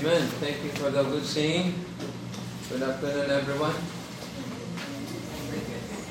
[0.00, 0.26] Amen.
[0.40, 1.74] Thank you for the good singing.
[2.70, 3.74] Good afternoon, everyone.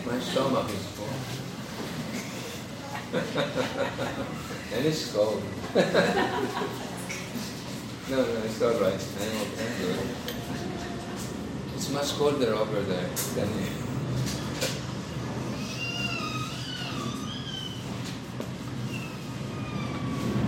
[0.05, 1.09] My stomach is full.
[4.77, 5.41] and it's cold.
[8.11, 9.07] no, no, it's all right.
[9.21, 10.05] I'm okay.
[11.73, 13.73] It's much colder over there than here.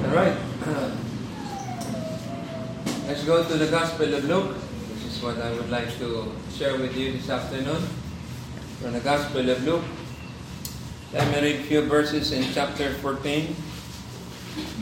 [0.06, 0.38] All right.
[3.12, 4.58] Let's go to the Gospel of Luke.
[4.92, 7.80] This is what I would like to share with you this afternoon.
[8.82, 9.86] From the Gospel of Luke.
[11.14, 13.56] Let me read a few verses in chapter 14.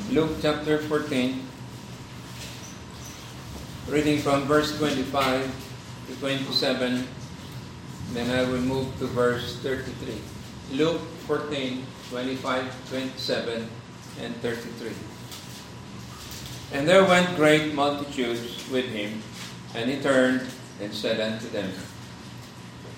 [0.10, 1.46] Luke chapter 14.
[3.88, 5.46] Reading from verse 25
[6.08, 7.06] to 27.
[8.14, 10.18] Then I will move to verse 33.
[10.74, 13.70] Luke 14, 25, 27,
[14.26, 15.19] and 33.
[16.72, 19.22] And there went great multitudes with him,
[19.74, 20.46] and he turned
[20.82, 21.72] and said unto them,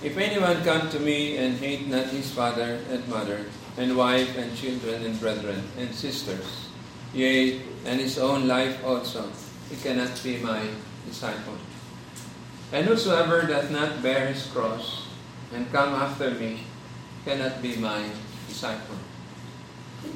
[0.04, 3.46] If anyone come to me and hate not his father and mother,
[3.78, 6.68] and wife and children and brethren and sisters,
[7.14, 9.32] yea, and his own life also,
[9.70, 10.68] he cannot be my
[11.08, 11.56] disciple.
[12.72, 15.08] And whosoever doth not bear his cross
[15.54, 16.64] and come after me
[17.26, 18.04] cannot be my
[18.48, 18.96] disciple.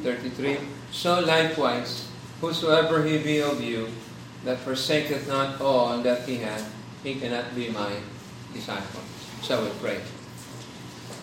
[0.03, 0.57] 33.
[0.91, 2.04] So likewise,
[2.45, 3.89] whosoever he be of you
[4.43, 6.69] that forsaketh not all that he hath,
[7.01, 7.97] he cannot be my
[8.53, 9.01] disciple.
[9.41, 9.99] Shall we pray?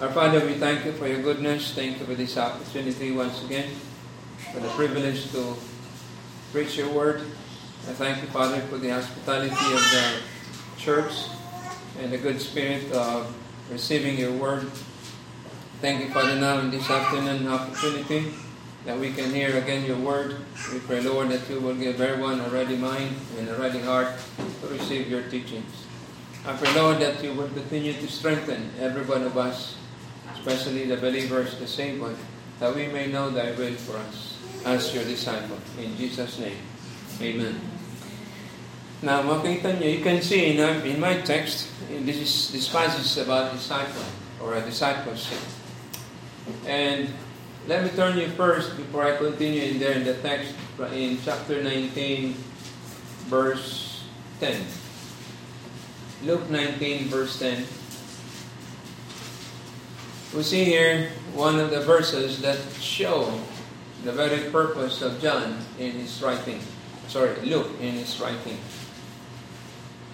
[0.00, 1.74] Our Father, we thank you for your goodness.
[1.74, 3.70] Thank you for this opportunity once again,
[4.52, 5.54] for the privilege to
[6.50, 7.22] preach your word.
[7.86, 10.18] I thank you, Father, for the hospitality of the
[10.76, 11.30] church
[12.00, 13.32] and the good spirit of
[13.70, 14.66] receiving your word.
[15.80, 18.34] Thank you, Father, now in this afternoon opportunity
[18.84, 20.38] that we can hear again your word.
[20.72, 24.08] We pray, Lord, that you will give everyone a ready mind and a ready heart
[24.60, 25.86] to receive your teachings.
[26.44, 29.76] I pray, Lord, that you will continue to strengthen every one of us,
[30.34, 32.16] especially the believers, the saved one,
[32.58, 35.58] that we may know thy will for us as your disciple.
[35.78, 36.58] In Jesus' name,
[37.20, 37.60] amen.
[39.02, 43.02] Now, makita nyo, you can see in, uh, in my text, this is this passage
[43.02, 44.06] is about disciple
[44.38, 45.42] or a discipleship.
[46.66, 47.10] And
[47.66, 50.54] let me turn you first before I continue in there in the text
[50.92, 52.34] in chapter 19,
[53.30, 54.02] verse
[54.40, 54.60] 10.
[56.24, 57.64] Luke 19, verse 10.
[60.34, 63.38] We see here one of the verses that show
[64.02, 66.60] the very purpose of John in his writing.
[67.06, 68.58] Sorry, Luke in his writing.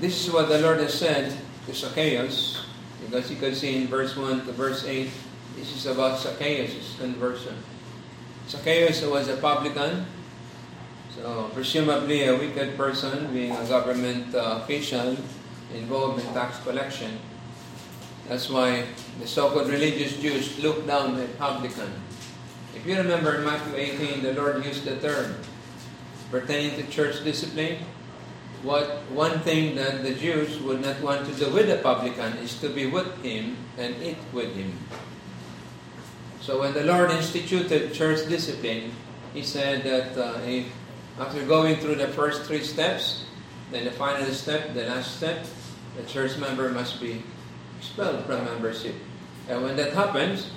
[0.01, 1.33] This is what the Lord has said
[1.67, 2.65] to Zacchaeus,
[3.01, 5.11] because you can see in verse 1 to verse 8,
[5.59, 7.57] this is about Zacchaeus' conversion.
[8.49, 10.07] Zacchaeus was a publican,
[11.15, 15.17] so presumably a wicked person, being a government uh, official
[15.75, 17.19] involved in tax collection.
[18.29, 18.87] That's why
[19.19, 21.91] the so-called religious Jews looked down at publican.
[22.77, 25.35] If you remember in Matthew 18, the Lord used the term
[26.31, 27.83] pertaining to church discipline.
[28.63, 32.55] What one thing that the Jews would not want to do with the publican is
[32.61, 34.77] to be with him and eat with him.
[36.49, 38.97] So when the Lord instituted church discipline,
[39.35, 40.65] He said that uh, if,
[41.21, 43.29] after going through the first three steps,
[43.71, 45.45] then the final step, the last step,
[45.93, 47.21] the church member must be
[47.77, 48.95] expelled from membership.
[49.49, 50.49] And when that happens,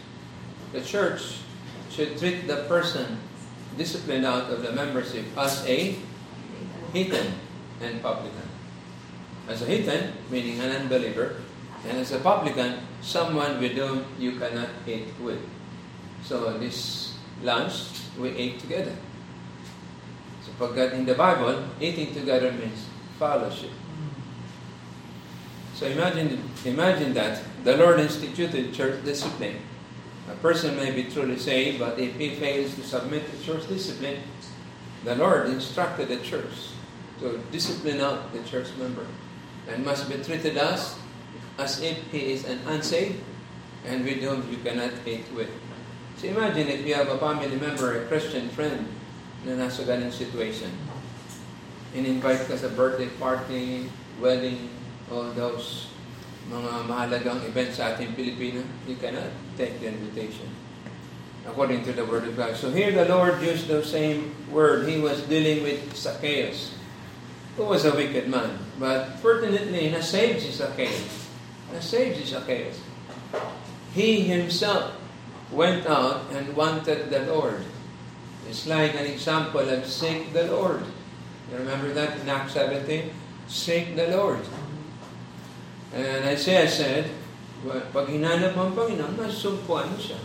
[0.71, 1.43] the church
[1.91, 3.19] should treat the person
[3.77, 5.99] disciplined out of the membership as a
[6.93, 7.35] heathen
[7.81, 8.47] and publican.
[9.49, 11.43] As a heathen, meaning an unbeliever,
[11.83, 15.43] and as a publican, someone with whom you cannot eat with.
[16.23, 18.95] So this lunch, we ate together.
[20.45, 22.85] So pagkat in the Bible, eating together means
[23.17, 23.71] fellowship.
[25.73, 29.57] So imagine, imagine that the Lord instituted church discipline.
[30.29, 34.21] A person may be truly saved, but if he fails to submit to church discipline,
[35.03, 36.77] the Lord instructed the church
[37.19, 39.05] to discipline out the church member
[39.67, 40.97] and must be treated as
[41.57, 43.21] as if he is an unsaved
[43.85, 45.49] and with whom you cannot eat with.
[46.17, 48.87] So imagine if you have a family member, a Christian friend,
[49.45, 50.69] na nasa ganang situation.
[51.97, 53.89] In-invite ka sa birthday party,
[54.21, 54.69] wedding,
[55.09, 55.91] all those
[56.51, 60.47] mga mahalagang events sa ating Pilipino, you cannot take the invitation.
[61.41, 62.53] According to the Word of God.
[62.53, 64.85] So here the Lord used the same word.
[64.85, 66.77] He was dealing with Zacchaeus,
[67.57, 68.61] who was a wicked man.
[68.77, 71.25] But fortunately, na-saved si Zacchaeus.
[71.73, 72.77] Na-saved si Zacchaeus.
[73.97, 75.00] He himself
[75.51, 77.63] went out and wanted the Lord.
[78.47, 80.83] It's like an example of seek the Lord.
[81.51, 83.11] You remember that in Acts 17?
[83.47, 84.39] Seek the Lord.
[85.93, 87.11] And Isaiah said,
[87.67, 90.17] pag hinanap mo ang Panginoon, masumpuan siya.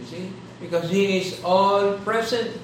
[0.00, 0.26] You see?
[0.58, 2.56] Because He is all present.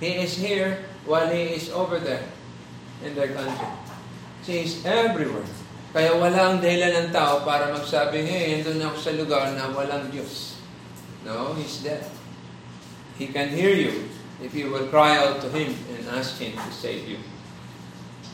[0.00, 2.24] He is here while He is over there
[3.04, 3.68] in their country.
[4.48, 5.46] He is everywhere.
[5.92, 10.08] Kaya wala ang dahilan ng tao para magsabi, hey, andun ako sa lugar na walang
[10.12, 10.57] Diyos.
[11.24, 12.04] No, He's there.
[13.18, 14.08] He can hear you
[14.42, 17.18] if you will cry out to Him and ask Him to save you.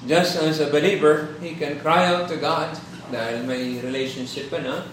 [0.06, 2.76] Just as a believer, he can cry out to God
[3.08, 4.84] dahil may relationship ka na,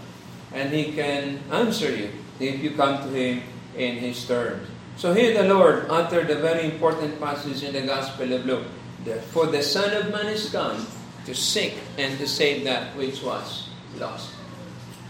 [0.56, 3.44] and He can answer you if you come to Him
[3.76, 4.68] in His terms.
[4.96, 8.68] So here the Lord uttered a very important passage in the Gospel of Luke.
[9.06, 10.86] that For the Son of Man is come
[11.26, 14.30] to seek and to save that which was lost.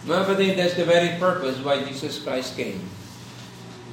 [0.01, 2.81] Mga kapatid, that's the very purpose why Jesus Christ came.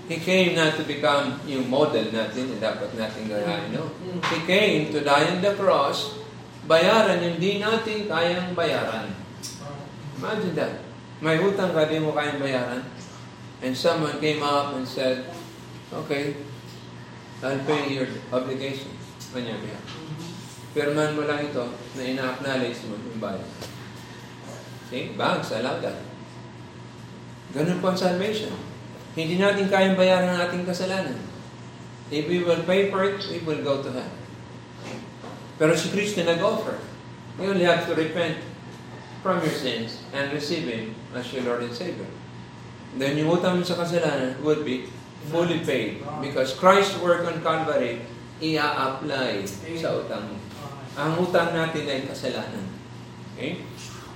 [0.08, 3.93] He came not to become yung model natin, yung dapat natin gayahin, no?
[4.32, 6.16] He came to die on the cross,
[6.64, 9.12] bayaran yung di natin kayang bayaran.
[10.16, 10.75] Imagine that.
[11.20, 12.88] May utang ka, di mo kayang bayaran.
[13.61, 15.28] And someone came up and said,
[15.93, 16.40] okay,
[17.44, 18.96] I'll pay your obligation
[19.37, 19.84] on your behalf.
[20.72, 23.44] Mo lang ito na ina-acknowledge mo yung bayad.
[24.88, 25.12] See?
[25.14, 25.93] Bang, salaga.
[27.52, 28.52] Ganun po ang salvation.
[29.12, 31.17] Hindi natin kayang bayaran ang ating kasalanan.
[32.08, 34.19] If we will pay for it, we will go to heaven.
[35.61, 36.81] Pero si Kristo nag-offer.
[37.37, 38.43] You only have to repent
[39.23, 42.08] from your sins and receive Him as your Lord and Savior.
[42.96, 44.88] Then yung utang mo sa kasalanan would be
[45.29, 48.00] fully paid because Christ's work on Calvary
[48.38, 49.44] ia-apply
[49.76, 50.37] sa utang mo.
[50.94, 52.67] Ang utang natin ay kasalanan.
[53.35, 53.62] Okay?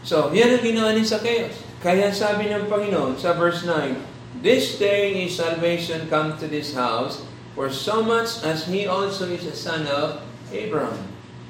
[0.02, 1.54] So, yan ang ginawa ni Zacchaeus.
[1.78, 7.22] Kaya sabi ng Panginoon sa verse 9, This day is salvation come to this house,
[7.54, 10.19] for so much as he also is a son of
[10.50, 10.99] Abraham.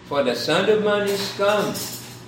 [0.04, 1.72] For the Son of Man is come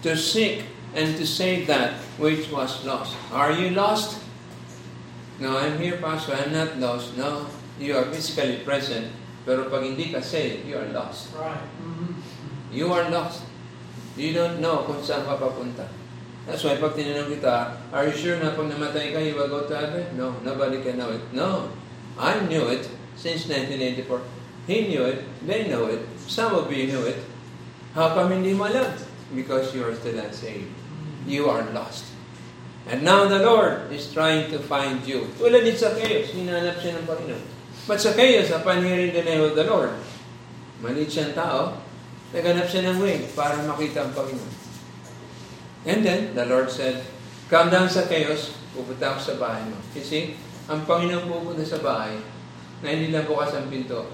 [0.00, 0.64] to seek
[0.96, 3.12] and to save that which was lost.
[3.28, 4.24] Are you lost?
[5.36, 6.32] No, I'm here, Pastor.
[6.32, 7.16] I'm not lost.
[7.20, 7.44] No,
[7.76, 9.12] you are physically present.
[9.44, 11.34] Pero pag hindi ka saved, you are lost.
[11.36, 11.60] Right.
[11.76, 12.16] Mm-hmm.
[12.72, 13.44] You are lost.
[14.16, 15.84] You don't know kung saan ka papunta.
[16.44, 19.64] That's why pag tinanong kita, are you sure na pag namatay ka, you will go
[19.64, 20.05] to heaven?
[20.12, 21.25] No, nobody can know it.
[21.32, 21.73] No,
[22.20, 22.85] I knew it
[23.17, 24.20] since 1984.
[24.69, 27.25] He knew it, they know it, some of you knew it.
[27.96, 28.93] How come hindi mo alam?
[29.32, 30.69] Because you are still unsaved.
[31.25, 32.12] You are lost.
[32.85, 35.32] And now the Lord is trying to find you.
[35.41, 37.44] Tulad ni Zacchaeus, hinanap siya ng Panginoon.
[37.88, 39.96] But Zacchaeus, upon hearing the name of the Lord,
[40.85, 41.81] maliit siyang tao,
[42.37, 44.53] naganap siya ng way para makita ang Panginoon.
[45.84, 47.04] And then, the Lord said,
[47.52, 49.76] Come down Zacchaeus, pupunta ako sa bahay mo.
[49.92, 50.34] You see,
[50.64, 52.16] ang Panginoon pupunta sa bahay
[52.81, 54.08] na hindi lang bukas ang pinto,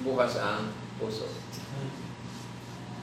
[0.00, 1.28] bukas ang puso.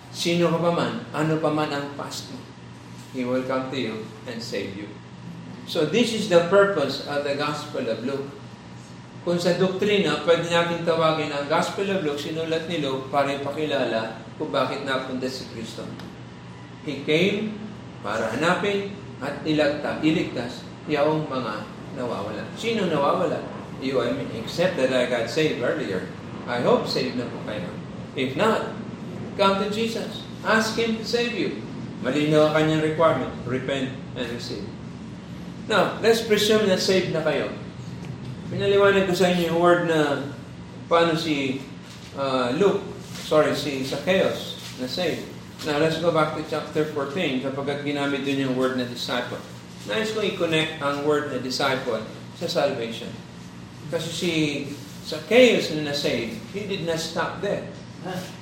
[0.09, 2.41] Sino ka pa man, ano pa man ang past mo,
[3.13, 4.89] He will come to you and save you.
[5.69, 8.25] So this is the purpose of the Gospel of Luke.
[9.21, 14.17] Kung sa doktrina, pwede natin tawagin ang Gospel of Luke, sinulat ni Luke para ipakilala
[14.41, 15.85] kung bakit napunta si Kristo.
[16.89, 17.68] He came
[18.03, 21.67] para hanapin at ilagta, iligtas yung mga
[21.99, 22.43] nawawala.
[22.55, 23.39] Sino nawawala?
[23.79, 26.07] You, I mean, except that I got saved earlier.
[26.49, 27.69] I hope saved na po kayo.
[28.17, 28.75] If not,
[29.39, 30.25] come to Jesus.
[30.43, 31.63] Ask Him to save you.
[32.03, 33.31] Malinaw ang kanyang requirement.
[33.47, 34.65] Repent and receive.
[35.69, 37.53] Now, let's presume na saved na kayo.
[38.49, 40.25] Pinaliwanag ko sa inyo yung word na
[40.89, 41.61] paano si
[42.17, 42.81] uh, Luke,
[43.29, 45.28] sorry, si Zacchaeus na saved.
[45.67, 49.43] Now, let's go back to chapter 14 kapag ginamit dun yung word na disciple.
[49.91, 51.99] Nais ko i-connect ang word na disciple
[52.39, 53.11] sa salvation.
[53.91, 54.31] Kasi si
[55.03, 57.67] Zacchaeus na na-saved, he did not stop there.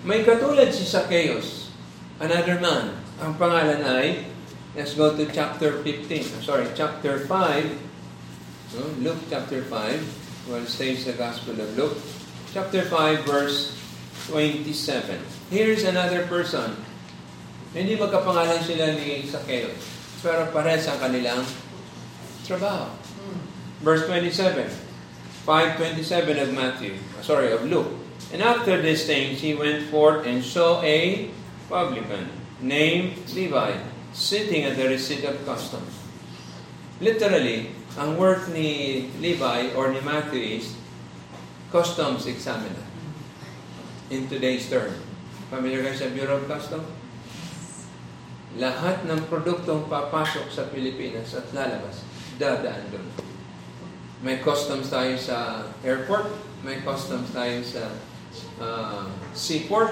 [0.05, 1.74] May katulad si Zacchaeus,
[2.21, 2.93] another man.
[3.17, 4.29] Ang pangalan ay,
[4.77, 11.57] let's go to chapter 15, sorry, chapter 5, Luke chapter 5, well, stays the Gospel
[11.57, 11.97] of Luke.
[12.53, 13.74] Chapter 5, verse
[14.29, 15.17] 27.
[15.50, 16.77] Here's another person.
[17.77, 19.77] Hindi magkapangalan sila ni Zacchaeus,
[20.25, 21.46] pero pares ang kanilang
[22.41, 22.89] trabaho.
[23.86, 24.65] Verse 27,
[25.46, 27.93] 5.27 of Matthew, sorry, of Luke.
[28.34, 31.29] And after these things, he went forth and saw a
[31.69, 32.34] publican
[32.65, 33.77] named Levi
[34.10, 35.93] sitting at the receipt of customs.
[36.98, 37.69] Literally,
[38.01, 40.74] ang work ni Levi or ni Matthew is
[41.69, 42.89] customs examiner.
[44.10, 44.98] In today's term.
[45.53, 46.96] Familiar kayo sa Bureau of Customs?
[48.55, 52.07] Lahat ng produktong papasok sa Pilipinas at lalabas,
[52.39, 53.07] dadaan doon.
[54.23, 56.31] May customs tayo sa airport,
[56.63, 57.91] may customs tayo sa
[58.63, 59.91] uh, seaport,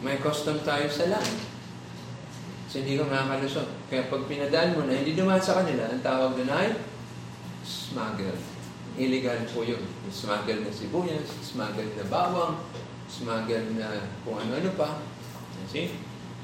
[0.00, 1.36] may customs tayo sa land.
[2.72, 3.68] So hindi ka makakalusot.
[3.92, 6.72] Kaya pag pinadaan mo na hindi dumaan sa kanila, ang tawag doon ay
[7.60, 8.40] smuggle.
[8.96, 9.84] Illegal po yun.
[10.08, 12.56] Smuggle na sibuyas, smuggle na bawang,
[13.12, 15.04] smuggle na kung ano-ano pa.
[15.68, 15.92] See?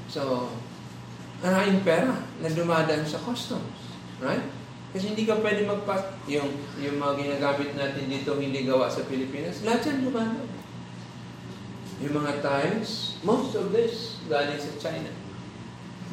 [0.08, 0.52] So,
[1.42, 3.78] maraming pera na dumadaan sa customs.
[4.18, 4.42] Right?
[4.90, 6.16] Kasi hindi ka pwede magpa...
[6.26, 6.48] Yung,
[6.80, 10.50] yung mga ginagamit natin dito hindi gawa sa Pilipinas, lahat yan dumadaan.
[11.98, 15.10] Yung mga tiles, most of this galing sa China.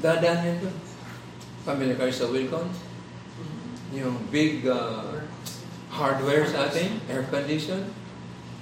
[0.02, 0.78] Dadaan yan doon.
[1.66, 2.68] Familiar kayo sa Wilcon?
[3.94, 5.24] Yung big uh,
[5.94, 7.86] hardware sa atin, air condition,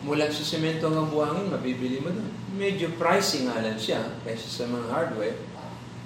[0.03, 2.31] mula sa semento ng buhangin, mabibili mo doon.
[2.59, 5.39] Medyo pricey nga lang siya kaysa sa mga hardware.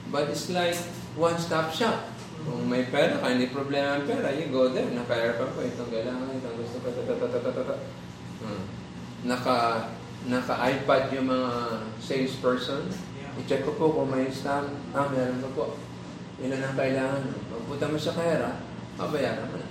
[0.07, 0.77] But it's like
[1.19, 2.15] one-stop shop.
[2.47, 6.31] Kung may pera ka, hindi problema ang pera, you go there, naka-aircon ko, itong kailangan,
[6.31, 7.75] itong gusto ko, tatatatata.
[8.39, 8.63] Hmm.
[9.27, 9.55] Naka,
[10.31, 11.51] naka-iPad yung mga
[11.99, 12.87] salesperson.
[13.43, 14.71] I-check ko po kung may stamp.
[14.95, 15.65] Ah, meron ko po.
[16.39, 17.21] Ilan ang kailangan.
[17.51, 18.63] Pagpunta mo sa kahera,
[18.95, 19.67] mabayaran mo na.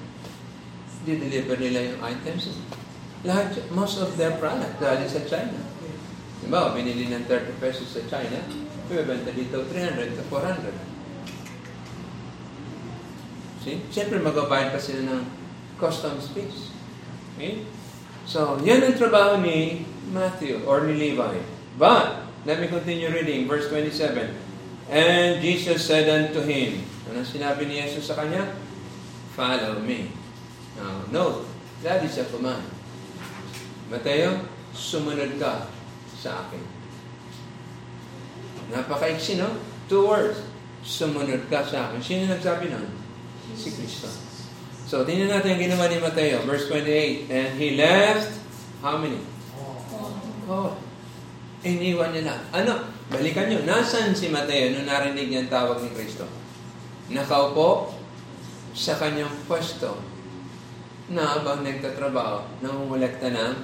[1.06, 2.60] Di-deliver nila yung items.
[3.24, 5.58] Lahat, most of their product galing sa China.
[6.44, 8.38] Diba, binili ng 30 pesos sa China,
[8.86, 10.72] bibenta dito 300 to 400.
[13.66, 13.82] See?
[13.90, 15.22] Siyempre, magbabayad pa sila ng
[15.76, 16.70] customs fees.
[17.34, 17.66] Okay?
[18.22, 21.42] So, yan ang trabaho ni Matthew or ni Levi.
[21.74, 24.30] But, let me continue reading, verse 27.
[24.86, 28.54] And Jesus said unto him, ano sinabi ni Jesus sa kanya?
[29.34, 30.14] Follow me.
[30.78, 31.50] Now, note,
[31.82, 32.62] that is a command.
[33.90, 35.66] Mateo, sumunod ka
[36.14, 36.75] sa akin.
[38.70, 39.50] Napakaiksi, no?
[39.86, 40.42] Two words.
[40.86, 42.00] Sumunod ka sa akin.
[42.02, 42.86] Sino nagsabi nun?
[43.54, 44.10] Si Kristo.
[44.86, 46.46] So, tingnan natin ang ginawa ni Mateo.
[46.46, 47.26] Verse 28.
[47.26, 48.38] And he left,
[48.82, 49.18] how many?
[50.46, 50.78] Oh.
[51.66, 52.38] Iniwan nila.
[52.54, 52.86] Ano?
[53.10, 53.66] Balikan nyo.
[53.66, 56.26] Nasaan si Mateo nung narinig niya ang tawag ni Kristo?
[57.10, 57.94] Nakaupo
[58.74, 59.98] sa kanyang pwesto
[61.10, 63.54] na habang nagtatrabaho, nangungulekta ng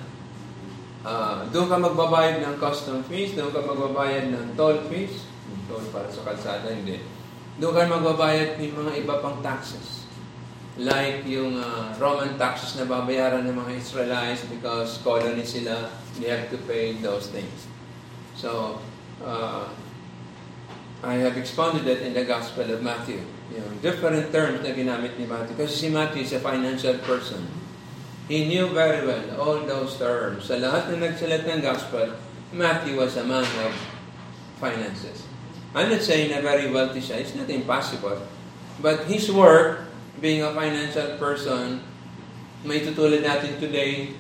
[1.03, 5.27] uh, doon ka magbabayad ng custom fees, doon ka magbabayad ng toll fees,
[5.67, 7.03] toll para sa kalsada, hindi.
[7.59, 10.07] Doon ka magbabayad ng mga iba pang taxes.
[10.81, 16.49] Like yung uh, Roman taxes na babayaran ng mga Israelites because colony sila, they have
[16.49, 17.69] to pay those things.
[18.33, 18.81] So,
[19.21, 19.69] uh,
[21.03, 23.21] I have expounded that in the Gospel of Matthew.
[23.53, 25.61] Yung different terms na ginamit ni Matthew.
[25.61, 27.43] Kasi si Matthew is a financial person.
[28.33, 30.49] He knew very well all those terms.
[30.49, 32.17] Sa lahat na nagsalat ng Gospel,
[32.49, 33.77] Matthew was a man of
[34.57, 35.29] finances.
[35.77, 37.21] I'm not saying na very wealthy siya.
[37.21, 38.25] It's not impossible.
[38.81, 39.85] But his work,
[40.25, 41.85] being a financial person,
[42.65, 44.17] may tutulad natin today.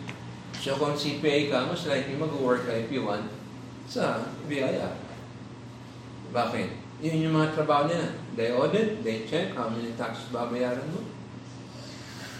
[0.60, 3.32] So kung CPA ka, most likely mag-work ka if you want
[3.88, 4.92] sa BIR.
[6.36, 6.68] Bakit?
[7.00, 8.12] Yun yung mga trabaho nila.
[8.36, 11.00] They audit, they check how many taxes babayaran mo.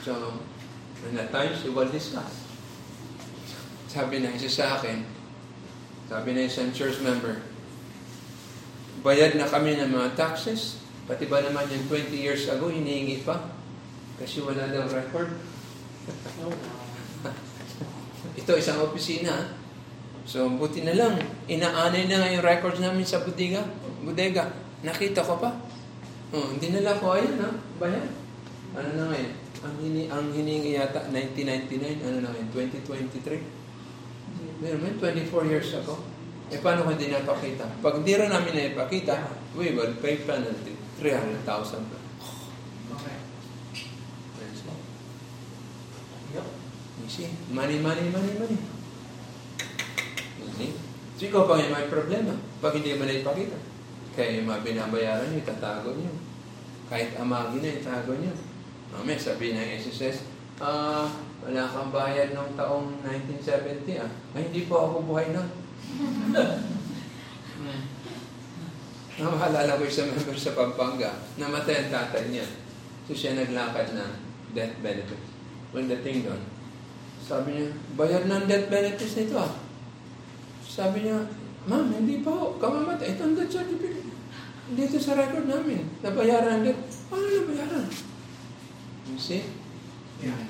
[0.05, 0.37] So,
[1.09, 2.47] and at times, they will discuss.
[3.91, 5.05] Sabi na isa sa akin,
[6.09, 7.43] sabi na isang church member,
[9.03, 10.79] bayad na kami ng mga taxes,
[11.11, 13.51] pati ba naman yung 20 years ago, hinihingi pa.
[14.17, 15.35] Kasi wala daw record.
[18.41, 19.59] Ito isang opisina.
[20.23, 21.19] So, buti na lang.
[21.51, 23.67] Inaanay na nga yung records namin sa bodega.
[24.07, 24.55] Bodega.
[24.87, 25.51] Nakita ko pa.
[26.33, 27.51] Oh, dinala ko, ayun ha.
[27.77, 28.07] Bayan.
[28.73, 29.42] Ano na ngayon?
[29.63, 32.51] Ang, hini, ang hiningi yata, 1999, ano na ngayon?
[32.51, 34.59] 2023.
[34.59, 36.03] Meron man, 24 years ago.
[36.51, 37.71] Eh, paano kung hindi napakita?
[37.79, 39.15] Pag hindi rin namin na ipakita,
[39.55, 40.75] we will pay penalty.
[40.99, 41.99] 300,000 pa.
[42.99, 43.17] Okay.
[46.35, 46.47] Yep.
[47.03, 47.31] You see?
[47.55, 48.59] Money, money, money, money.
[50.59, 50.75] See?
[51.17, 53.57] So, ikaw pa may problema pag hindi mo na ipakita.
[54.13, 56.13] Kaya yung mga binabayaran nyo, itatago nyo.
[56.91, 58.52] Kahit amagin na, itago nyo.
[58.93, 60.29] Mamaya, sabi ng SSS,
[60.61, 61.09] ah,
[61.41, 64.11] wala kang bayad noong taong 1970 ah.
[64.37, 65.43] Ay, hindi po ako buhay na.
[67.57, 67.83] hmm.
[69.17, 72.45] Namahalala ko isang member sa Pampanga, namatay ang tatay niya.
[73.09, 74.13] So siya naglakad ng
[74.53, 75.29] death benefits.
[75.73, 76.45] When the thing doon,
[77.25, 79.57] sabi niya, bayad ng death benefits nito ah.
[80.63, 81.17] Sabi niya,
[81.65, 83.17] ma'am, hindi pa ako kamamatay.
[83.17, 84.13] Ito ang death certificate.
[84.73, 86.83] Dito sa record namin, nabayaran ang death.
[87.09, 88.12] Paano nabayaran?
[89.11, 89.43] You see?
[90.23, 90.47] Yeah.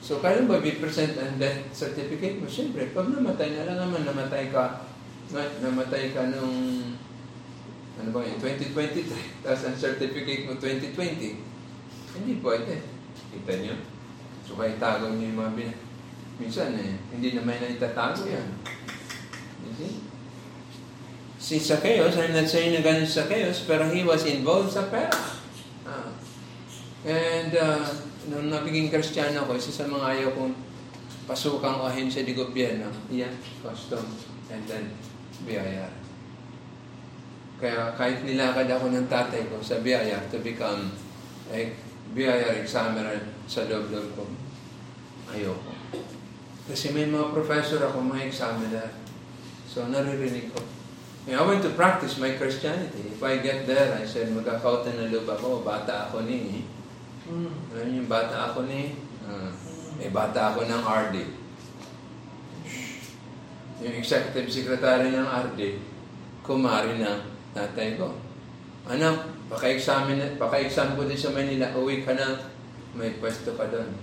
[0.00, 2.46] So, kailan ba i-present ang death certificate mo?
[2.46, 4.86] Siyempre, pag namatay na lang naman, namatay ka,
[5.30, 6.82] na- namatay ka nung,
[7.94, 9.06] ano ba yun, 2023,
[9.46, 11.46] tapos ang certificate mo 2020,
[12.18, 12.74] hindi pwede.
[13.30, 13.74] Kita nyo?
[14.46, 15.70] So, kaya itago nyo yung mga bin...
[16.40, 18.48] Minsan, eh, hindi naman na itatago yan.
[19.62, 19.94] You see?
[21.40, 25.39] Si Zacchaeus, I'm not saying na ganun si Zacchaeus, pero he was involved sa pera.
[27.00, 27.88] And uh,
[28.28, 30.52] nung nagiging Kristiyano ko, isa sa mga ayaw kong
[31.24, 33.32] pasukang ahensya di gobyerno, yan,
[33.64, 34.04] custom,
[34.52, 34.92] and then
[35.48, 35.88] BIR.
[37.60, 40.92] Kaya kahit nilakad ako ng tatay ko sa BIR to become
[41.48, 41.72] a
[42.12, 44.24] BIR examiner sa loob-loob ko,
[45.32, 45.72] ayoko.
[46.68, 48.88] Kasi may mga professor ako, mga examiner.
[49.64, 50.60] So, naririnig ko.
[51.30, 53.14] I went to practice my Christianity.
[53.14, 56.66] If I get there, I said, magkakautan na loob ako, bata ako ni,
[57.30, 57.54] Mm.
[57.70, 59.54] ano yung bata ako ni, uh,
[59.94, 61.16] may bata ako ng RD.
[63.86, 65.78] Yung executive secretary ng RD,
[66.42, 67.22] kumari ng
[67.54, 68.18] tatay ko.
[68.90, 72.50] Anak, paka-examine, paka-exam ko din sa Manila, uwi ka na,
[72.98, 73.94] may pwesto ka doon.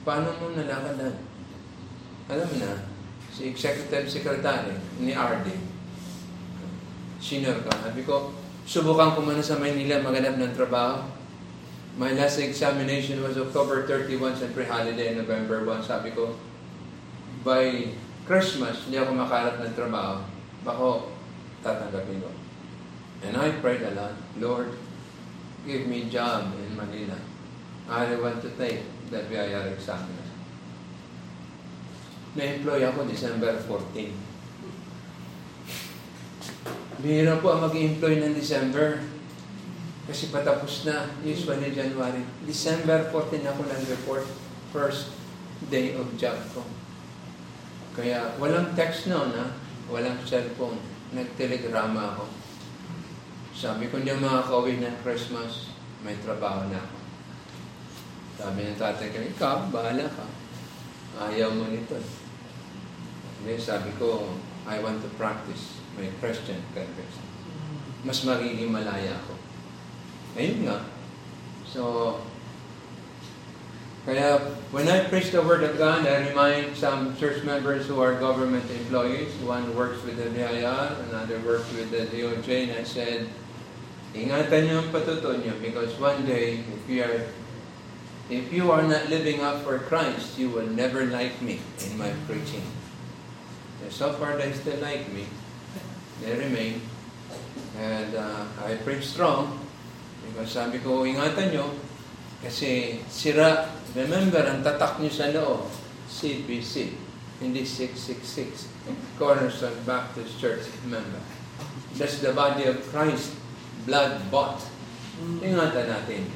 [0.00, 1.12] Paano mo nalakad na?
[2.32, 2.72] Alam mo na,
[3.28, 5.52] si executive secretary ni RD,
[7.20, 7.92] senior ka.
[7.92, 8.32] Sabi ko,
[8.64, 11.19] subukan ko muna sa Manila maghanap ng trabaho.
[11.98, 15.82] My last examination was October 31, siyempre holiday, November 1.
[15.82, 16.38] Sabi ko,
[17.42, 17.90] by
[18.28, 20.22] Christmas, hindi ako makaharap ng trabaho.
[20.62, 21.10] Bako,
[21.66, 22.30] tatanggapin ko.
[23.26, 24.70] And I prayed a lot, Lord,
[25.66, 27.18] give me job in Manila.
[27.90, 30.30] I want to take the BIR examiner.
[32.38, 34.30] Na-employ ako December 14.
[37.02, 39.02] Bihira po ang mag-employ ng December.
[40.10, 42.26] Kasi patapos na, usually January.
[42.42, 44.26] December 14 ako nag-report.
[44.74, 45.14] First
[45.70, 46.66] day of job ko.
[47.94, 49.54] Kaya walang text noon ha.
[49.86, 50.82] Walang cellphone.
[51.14, 52.26] Nagtelegrama ako.
[53.54, 55.70] Sabi ko ako makakauwi ng Christmas.
[56.02, 56.98] May trabaho na ako.
[58.34, 60.26] Sabi ng tatay ko, ikaw, bahala ka.
[61.22, 61.94] Ayaw mo nito.
[63.38, 64.34] Hindi, sabi ko,
[64.66, 67.26] I want to practice my Christian conviction.
[68.02, 69.39] Mas magiging malaya ako.
[70.38, 70.86] Ayun nga.
[71.66, 72.18] So,
[74.06, 74.38] kaya
[74.74, 78.66] when I preach the Word of God, I remind some church members who are government
[78.70, 79.30] employees.
[79.42, 83.30] One works with the DIR, another works with the DOJ, and I said,
[84.10, 87.22] ingatan niyo ang patuto niyo because one day, if you are
[88.30, 92.14] if you are not living up for Christ, you will never like me in my
[92.30, 92.62] preaching.
[93.90, 95.26] So far, they still like me.
[96.22, 96.78] They remain.
[97.74, 99.58] And uh, I preach strong
[100.30, 101.66] because sabi ko, ingatan nyo
[102.40, 105.68] kasi sira, remember, ang tatak nyo sa loob,
[106.08, 106.96] CBC,
[107.44, 108.72] hindi 666.
[109.20, 111.20] Cornerstone Baptist Church, remember.
[112.00, 113.36] That's the body of Christ,
[113.84, 114.64] blood bought.
[115.20, 116.32] Ingatan natin.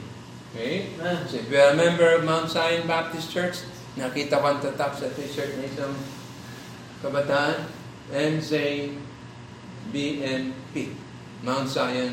[0.53, 0.93] Okay?
[1.01, 1.25] Amen.
[1.25, 3.65] So if you're a member of Mount Zion Baptist Church,
[3.97, 5.97] nakita ko ang tatak sa t-shirt ng isang
[7.01, 7.65] kabataan,
[8.13, 8.93] MZBNP,
[11.41, 12.13] Mount Zion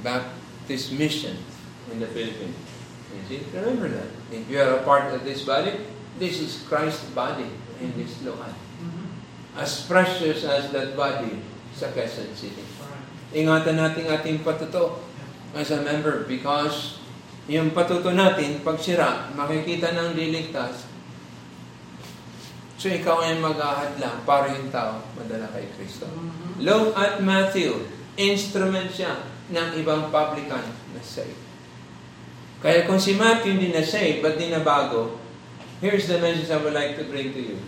[0.00, 0.41] Baptist
[0.92, 1.36] Mission
[1.92, 2.56] in the Philippines.
[3.12, 3.40] You see?
[3.52, 4.08] Remember that.
[4.32, 5.84] If you are a part of this body,
[6.16, 8.48] this is Christ's body in this local.
[8.80, 9.04] Mhm.
[9.52, 11.44] As precious as that body
[11.76, 12.64] sa Quezon City.
[13.32, 15.04] Ingatan natin ating patuto
[15.52, 16.96] as a member because
[17.48, 20.88] yung patuto natin, pag sira, makikita ng liligtas.
[22.80, 26.08] So ikaw ay mag-ahadlang para yung tao madala kay Kristo.
[26.08, 26.64] Mhm.
[26.64, 27.76] Look at Matthew.
[28.16, 30.64] Instrument siya ng ibang publican
[30.96, 31.38] na saved.
[32.64, 35.18] Kaya kung si Matthew hindi na saved, ba't di na bago?
[35.82, 37.58] Here's the message I would like to bring to you.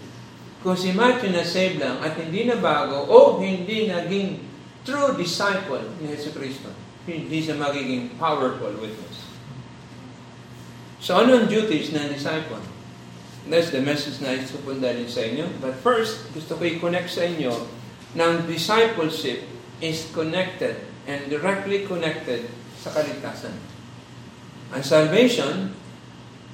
[0.62, 4.40] Kung si Matthew na saved lang at hindi na bago o hindi naging
[4.86, 6.72] true disciple ni Yesu Cristo,
[7.04, 9.28] hindi siya magiging powerful witness.
[11.04, 12.64] So ano ang duties ng disciple?
[13.44, 15.44] That's the message na isupundahin sa inyo.
[15.60, 17.52] But first, gusto ko i-connect sa inyo
[18.16, 19.44] ng discipleship
[19.84, 22.48] is connected and directly connected
[22.80, 23.56] sa kaligtasan.
[24.72, 25.76] Ang salvation,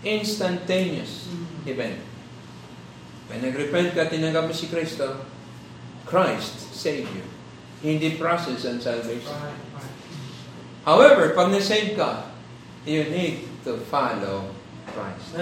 [0.03, 1.31] instantaneous
[1.67, 2.03] event.
[3.31, 5.23] When nag-repent ka, tinanggap mo si Kristo,
[6.03, 7.27] Christ saved you.
[7.81, 9.33] Hindi process ang salvation.
[10.83, 12.33] However, pag na-save ka,
[12.83, 14.51] you need to follow
[14.91, 15.37] Christ.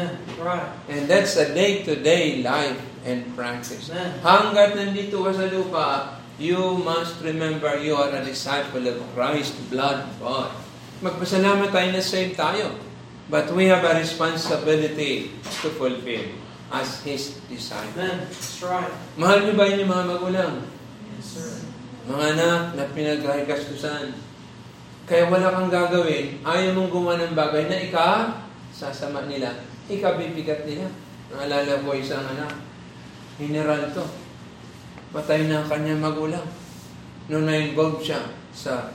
[0.90, 3.88] And that's a day-to-day life and practice.
[4.20, 10.06] Hanggat nandito ka sa lupa, you must remember you are a disciple of Christ, blood
[10.22, 10.54] bought.
[11.02, 12.78] Magpasalamat tayo na save tayo.
[13.28, 16.32] But we have a responsibility to fulfill
[16.72, 17.92] as His disciple.
[18.00, 18.24] Amen.
[18.24, 18.88] That's right.
[19.20, 20.54] Mahal niyo ba yun yung mga magulang?
[21.12, 21.50] Yes, sir.
[22.08, 24.16] Mga anak na pinagkakastusan.
[25.04, 28.08] Kaya wala kang gagawin, ayaw mong gumawa ng bagay na ika,
[28.72, 30.88] sasama nila, ikabibigat nila.
[31.32, 32.52] Naalala ko isang anak,
[33.36, 34.27] general to.
[35.08, 36.44] Patay na ang kanyang magulang.
[37.28, 38.24] nung na-involve siya
[38.56, 38.88] sa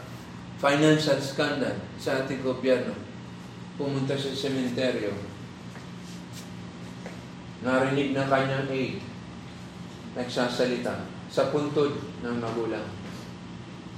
[0.58, 2.98] financial scandal sa ating gobyerno,
[3.78, 5.14] pumunta sa sementeryo,
[7.62, 8.98] narinig na kanyang aid,
[10.18, 11.94] nagsasalita sa puntod
[12.26, 12.90] ng magulang.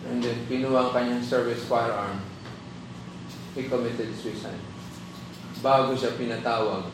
[0.05, 2.21] And then, pinuha ang kanyang service firearm.
[3.57, 4.61] He committed suicide.
[5.63, 6.91] Bago siya pinatawag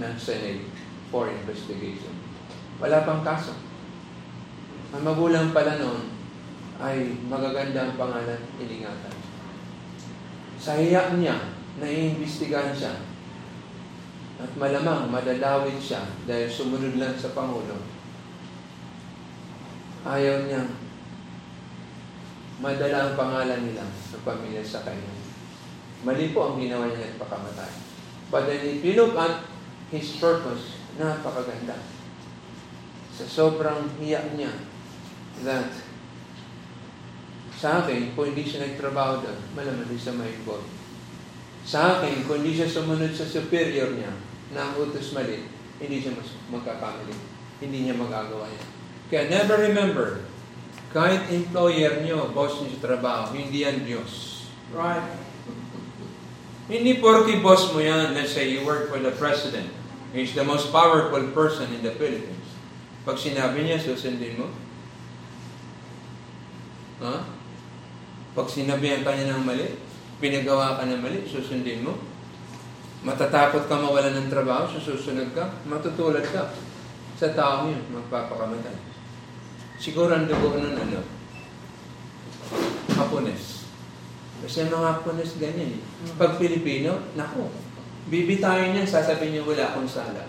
[0.00, 0.64] ng Senate
[1.12, 2.10] for investigation.
[2.80, 3.69] Wala pang kaso.
[4.90, 6.10] Ang magulang pala noon
[6.82, 9.14] ay magaganda ang pangalan, iningatan.
[10.58, 11.38] Sa hiya niya,
[11.78, 12.94] naiimbestigahan siya.
[14.40, 17.78] At malamang madadawit siya dahil sumunod lang sa Pangulo.
[20.02, 20.64] Ayaw niya
[22.60, 25.12] madala ang pangalan nila ng pamilya sa kanya.
[26.04, 27.72] Mali po ang ginawa niya at pakamatay.
[28.28, 29.48] But then if you look at
[29.88, 31.76] his purpose, napakaganda.
[33.16, 34.52] Sa sobrang hiya niya
[35.44, 35.70] that
[37.60, 40.64] sa akin, kung hindi siya nagtrabaho doon, malamang siya may involve.
[41.68, 44.16] Sa akin, kung hindi siya sumunod sa superior niya
[44.56, 45.44] na ang utos mali,
[45.76, 47.12] hindi siya mas magkakamali.
[47.60, 48.68] Hindi niya magagawa yan.
[49.12, 50.24] Kaya never remember,
[50.96, 54.40] kahit employer niyo, boss niyo sa trabaho, hindi yan Diyos.
[54.72, 55.20] Right.
[56.72, 59.68] Hindi porky boss mo yan, let's say you work for the president.
[60.16, 62.48] He's the most powerful person in the Philippines.
[63.04, 64.48] Pag sinabi niya, susundin mo?
[67.00, 67.16] Ha?
[68.36, 69.80] Pag sinabihan ka niya ng mali,
[70.20, 71.96] pinagawa ka ng mali, susundin mo?
[73.00, 76.52] Matatakot ka mawala ng trabaho, susunod ka, matutulad ka.
[77.16, 78.76] Sa tao yun, magpapakamatay.
[79.80, 81.00] Siguro ang dugo nun ano?
[83.00, 83.64] Hapones.
[84.44, 85.82] Kasi ang mga Hapones ganyan eh.
[86.20, 87.48] Pag Pilipino, naku,
[88.12, 90.28] bibitayin niyan, sasabihin niya wala akong sala.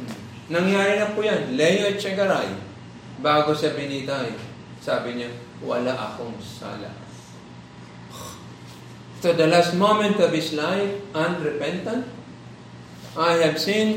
[0.00, 0.16] Hmm.
[0.48, 1.56] Nangyari na po yan.
[1.60, 2.56] Leo Echegaray,
[3.20, 4.32] bago sa binitay,
[4.84, 5.32] sabi niya,
[5.64, 6.92] wala akong sala.
[9.24, 12.04] To the last moment of his life, unrepentant,
[13.16, 13.96] I have seen,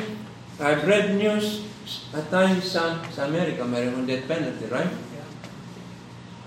[0.63, 1.67] I've read news
[2.15, 4.95] at times sa, sa Amerika, mayroon death penalty, right?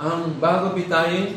[0.00, 1.37] Ang bago bitayin,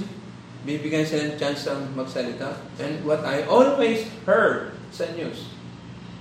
[0.64, 2.56] bibigyan sila ng chance ang magsalita.
[2.80, 5.52] And what I always heard sa news,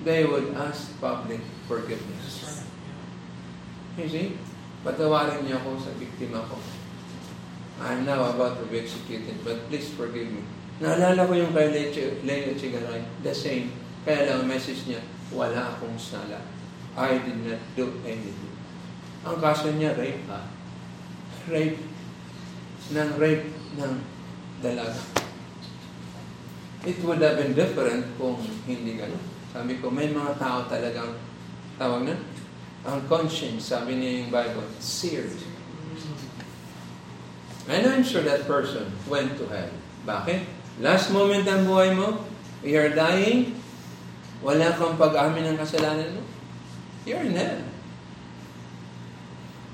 [0.02, 1.38] they would ask public
[1.70, 2.66] forgiveness.
[3.94, 4.26] You see?
[4.82, 6.58] Patawarin niyo ako sa biktima ko.
[7.82, 10.42] I'm now about to be executed, but please forgive me.
[10.82, 11.70] Naalala ko yung kay
[12.26, 13.70] Leo Chigaray, the same.
[14.02, 14.98] Kaya lang ang message niya,
[15.30, 16.42] wala akong sala.
[16.98, 18.54] I did not do anything.
[19.22, 20.50] Ang kaso niya, rape ha?
[21.46, 21.78] Rape.
[22.90, 23.46] Ng rape
[23.78, 23.94] ng
[24.58, 24.98] dalaga.
[26.82, 29.22] It would have been different kung hindi gano'n.
[29.54, 31.14] Sabi ko, may mga tao talagang,
[31.78, 32.18] tawag na,
[32.82, 35.30] ang conscience, sabi yung Bible, seared.
[37.70, 39.70] And I'm sure that person went to hell.
[40.02, 40.42] Bakit?
[40.82, 42.26] Last moment ng buhay mo,
[42.66, 43.54] you're dying,
[44.42, 46.22] wala kang pag-amin ng kasalanan mo,
[47.06, 47.62] you're in hell.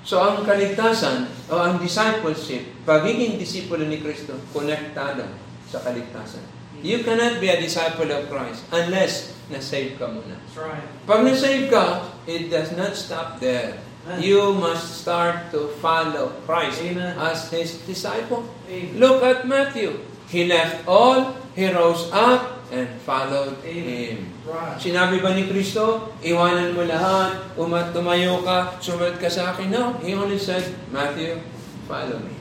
[0.05, 5.25] So ang kaligtasan o ang discipleship, pagiging disipulo ni Kristo, konektado
[5.68, 6.58] sa kaligtasan.
[6.83, 10.37] You cannot be a disciple of Christ unless na-save ka muna.
[10.37, 10.85] That's right.
[11.09, 13.81] Pag na-save ka, it does not stop there.
[14.09, 14.23] Amen.
[14.23, 17.19] You must start to follow Christ Amen.
[17.19, 18.47] as His disciple.
[18.69, 18.97] Amen.
[18.97, 20.01] Look at Matthew.
[20.29, 24.29] He left all, he rose up, and followed Him.
[24.45, 24.77] Right.
[24.77, 29.73] Sinabi ba ni Kristo, iwanan mo lahat, umat tumayo ka, sumunod ka sa akin?
[29.73, 29.97] No.
[30.05, 31.41] He only said, Matthew,
[31.88, 32.33] follow me.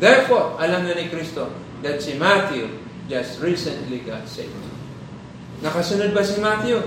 [0.00, 1.52] Therefore, alam na ni Kristo
[1.84, 4.54] that si Matthew just recently got saved.
[5.62, 6.82] Nakasunod ba si Matthew?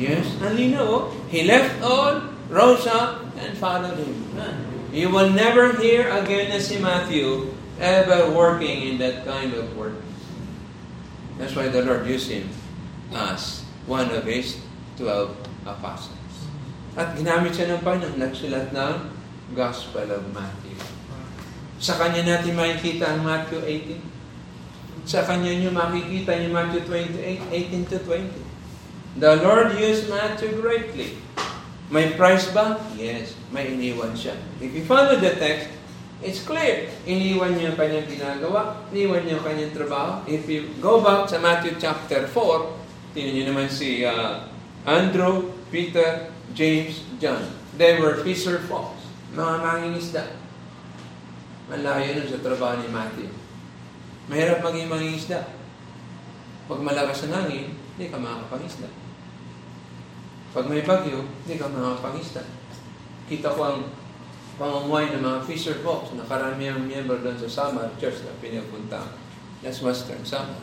[0.00, 0.26] Yes.
[0.40, 1.02] Ang linaw, oh.
[1.28, 4.16] He left all, rose up, and followed Him.
[4.94, 7.50] You will never hear again na si Matthew
[7.82, 9.98] ever working in that kind of work.
[11.38, 12.46] That's why the Lord used him
[13.10, 14.62] as one of his
[15.02, 15.34] 12
[15.66, 16.14] apostles.
[16.94, 18.94] At ginamit siya ng Panginoon, nagsulat ng
[19.58, 20.78] Gospel of Matthew.
[21.82, 24.13] Sa kanya natin makikita ang Matthew 18.
[25.04, 29.20] Sa kanya nyo makikita yung Matthew 28, 18 to 20.
[29.20, 31.20] The Lord used Matthew greatly.
[31.92, 32.80] May price ba?
[32.96, 33.36] Yes.
[33.52, 34.34] May iniwan siya.
[34.58, 35.68] If you follow the text,
[36.24, 36.88] it's clear.
[37.04, 38.80] Iniwan niya ang kanyang ginagawa.
[38.90, 40.12] Iniwan niya ang kanyang trabaho.
[40.24, 44.48] If you go back sa Matthew chapter 4, tingnan niyo naman si uh,
[44.88, 47.44] Andrew, Peter, James, John.
[47.76, 49.04] They were fisher folks.
[49.36, 50.24] Mga mangingisda.
[51.68, 53.43] Malayo nun sa trabaho ni Matthew.
[54.28, 55.44] Mahirap maging mangingisda.
[56.64, 58.88] Pag malakas ang hangin, hindi ka makakapangisda.
[60.56, 62.42] Pag may bagyo, hindi ka makakapangisda.
[63.28, 63.80] Kita ko ang
[64.56, 69.12] pamumuhay ng mga fisher folks na karami ang miyembro doon sa Samar Church na pinupunta.
[69.60, 70.62] That's Western Samar.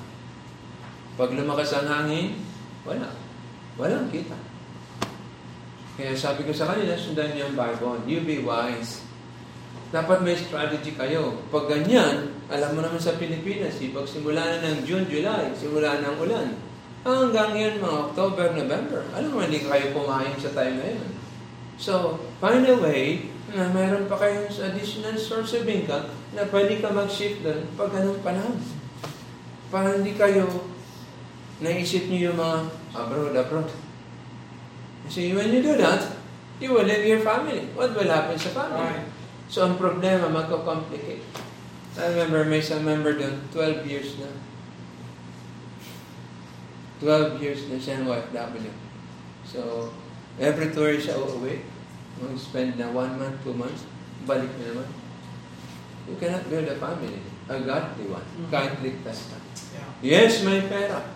[1.19, 2.41] Pag lumakas ang hangin,
[2.87, 3.13] wala.
[3.77, 4.37] Walang kita.
[5.99, 7.99] Kaya sabi ko sa kanila, sundan niyo ang Bible.
[8.09, 9.05] You be wise.
[9.91, 11.43] Dapat may strategy kayo.
[11.51, 15.99] Pag ganyan, alam mo naman sa Pilipinas, eh, pag simula na ng June, July, simula
[15.99, 16.55] ng ulan,
[17.03, 21.11] hanggang yun mga October, November, alam mo, hindi kayo kumain sa time na yun.
[21.75, 26.87] So, find a way na mayroon pa kayong additional source of income na pwede ka
[26.87, 28.55] mag-shift doon pag anong panahon.
[29.67, 30.47] Para hindi kayo
[31.59, 32.57] naisip niyo yung mga
[32.95, 33.67] abroad, abroad.
[35.03, 36.15] Kasi when you do that,
[36.63, 37.67] you will leave your family.
[37.75, 38.87] What will happen sa family?
[38.87, 39.10] Right.
[39.51, 41.27] So, ang problema, magko-complicate.
[41.99, 44.31] I remember may isang member doon, 12 years na.
[47.03, 48.71] 12 years na siya ng OFW.
[49.43, 49.91] So,
[50.39, 51.67] every tour siya uuwi.
[52.23, 53.83] Mag-spend na one month, two months.
[54.23, 54.87] Balik na naman.
[56.07, 57.19] You cannot build a family.
[57.51, 58.27] A godly one.
[58.47, 59.37] Kahit ligtas ka.
[59.75, 59.91] Yeah.
[59.99, 61.11] Yes, may pera.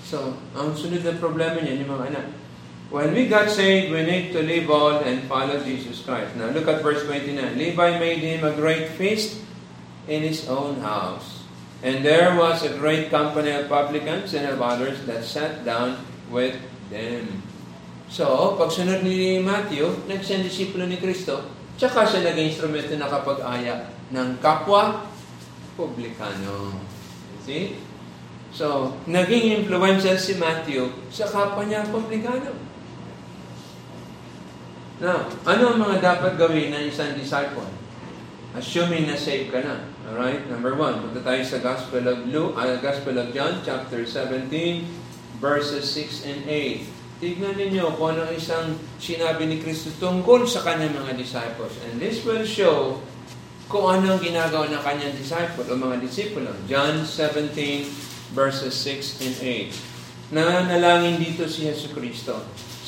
[0.00, 2.26] So, ang sunod na problema niya, yung mga anak.
[2.94, 6.38] When we got saved, we need to leave all and follow Jesus Christ.
[6.38, 7.58] Now, look at verse 29.
[7.58, 9.42] Levi made him a great feast
[10.06, 11.42] in his own house.
[11.82, 16.54] And there was a great company of publicans and of others that sat down with
[16.86, 17.42] them.
[18.06, 23.90] So, pag sunod ni Matthew, nagsend disipulo ni Kristo, tsaka siya naging instrumento na kapag-aya
[24.14, 25.02] ng kapwa
[25.74, 26.78] publikano.
[27.42, 27.74] See?
[28.54, 32.73] So, naging influential si Matthew sa kapwa niya publikano.
[35.02, 37.66] Now, ano ang mga dapat gawin ng isang disciple?
[38.54, 39.82] Assuming na saved ka na.
[40.06, 40.46] Alright?
[40.46, 44.46] Number one, punta tayo sa Gospel of Luke, uh, Gospel of John, chapter 17,
[45.42, 47.18] verses 6 and 8.
[47.18, 51.74] Tignan ninyo kung ano isang sinabi ni Kristo tungkol sa kanyang mga disciples.
[51.90, 53.02] And this will show
[53.66, 56.54] kung ano ang ginagawa ng kanyang disciple o mga disipulo.
[56.70, 57.50] John 17,
[58.30, 60.38] verses 6 and 8.
[60.38, 62.38] Nananalangin dito si Yesu Kristo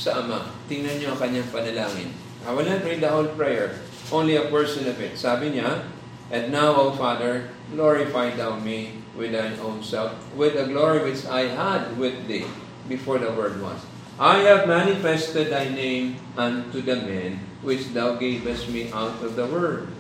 [0.07, 0.47] sa Ama.
[0.71, 2.15] Tingnan niyo ang kanyang panalangin.
[2.47, 3.83] I will not read the whole prayer,
[4.15, 5.19] only a portion of it.
[5.19, 5.83] Sabi niya,
[6.31, 11.27] And now, O Father, glorify thou me with thine own self, with the glory which
[11.27, 12.47] I had with thee
[12.87, 13.83] before the world was.
[14.17, 19.47] I have manifested thy name unto the men which thou gavest me out of the
[19.51, 19.91] world.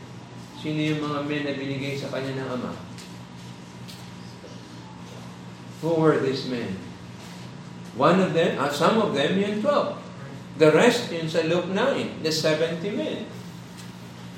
[0.62, 2.73] Sino yung mga men na binigay sa kanya ng Ama?
[5.85, 6.86] Who were these men?
[7.96, 10.61] One of them, uh, some of them, yung 12.
[10.61, 13.24] The rest, yun sa Luke 9, the 70 men.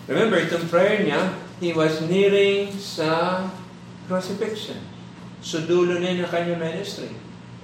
[0.07, 3.45] Remember, itong prayer niya, he was nearing sa
[4.07, 4.79] crucifixion.
[5.43, 7.11] So, dulo na yun ang kanyang ministry.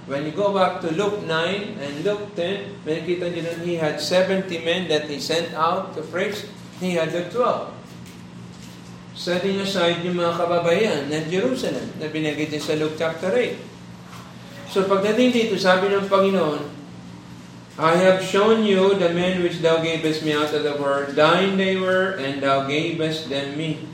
[0.05, 4.45] When you go back to Luke 9 and Luke 10, makikita niyo he had 70
[4.61, 6.45] men that he sent out to preach.
[6.77, 7.73] He had the 12.
[9.17, 13.64] Setting aside yung mga kababayan ng Jerusalem na binagay din sa Luke chapter 8.
[14.75, 16.59] So pagdating dito, sabi ng Panginoon,
[17.79, 21.15] I have shown you the men which thou gavest me out of the world.
[21.15, 23.87] Thine they were, and thou gavest them me.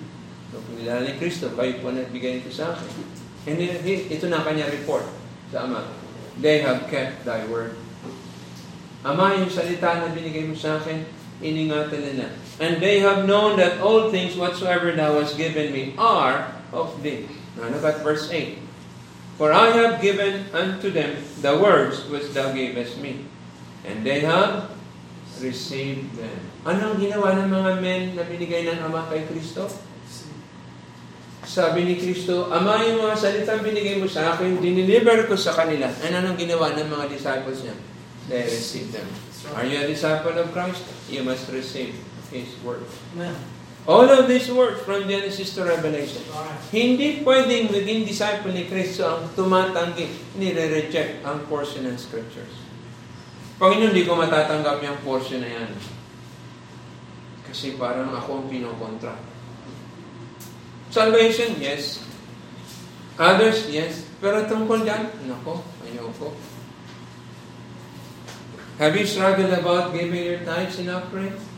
[0.50, 2.90] So, pinilala ni Kristo, kayo po nagbigay ito sa akin.
[3.46, 5.06] And ito na kanya report
[5.54, 5.86] sa Ama.
[6.42, 7.78] They have kept thy word.
[9.06, 11.06] Ama, yung salita na binigay mo sa akin,
[11.46, 12.34] iningatan nila.
[12.58, 17.30] And they have known that all things whatsoever thou hast given me are of thee.
[17.54, 18.61] Now look at verse 8.
[19.42, 23.26] For I have given unto them the words which thou gavest me.
[23.82, 24.70] And they have
[25.42, 26.38] received them.
[26.62, 29.66] Ano ang ginawa ng mga men na binigay ng Ama kay Kristo?
[31.42, 35.90] Sabi ni Kristo, Ama, yung mga salitang binigay mo sa akin, diniliver ko sa kanila.
[35.90, 37.74] Ano ang ginawa ng mga disciples niya?
[38.30, 39.10] They received them.
[39.58, 40.86] Are you a disciple of Christ?
[41.10, 41.98] You must receive
[42.30, 42.86] His word.
[43.18, 43.61] Amen.
[43.90, 46.22] All of these words from Genesis to Revelation.
[46.70, 50.06] Hindi pwedeng maging disciple ni Kristo ang tumatanggi,
[50.38, 52.62] nire-reject ang portion ng Scriptures.
[53.58, 55.70] Panginoon, hindi ko matatanggap yung portion na yan.
[57.50, 59.18] Kasi parang ako ang pinokontra.
[60.94, 62.06] Salvation, yes.
[63.18, 64.06] Others, yes.
[64.22, 66.38] Pero tungkol dyan, nako, ayoko.
[68.78, 71.51] Have you struggled about giving your tithes and offerings?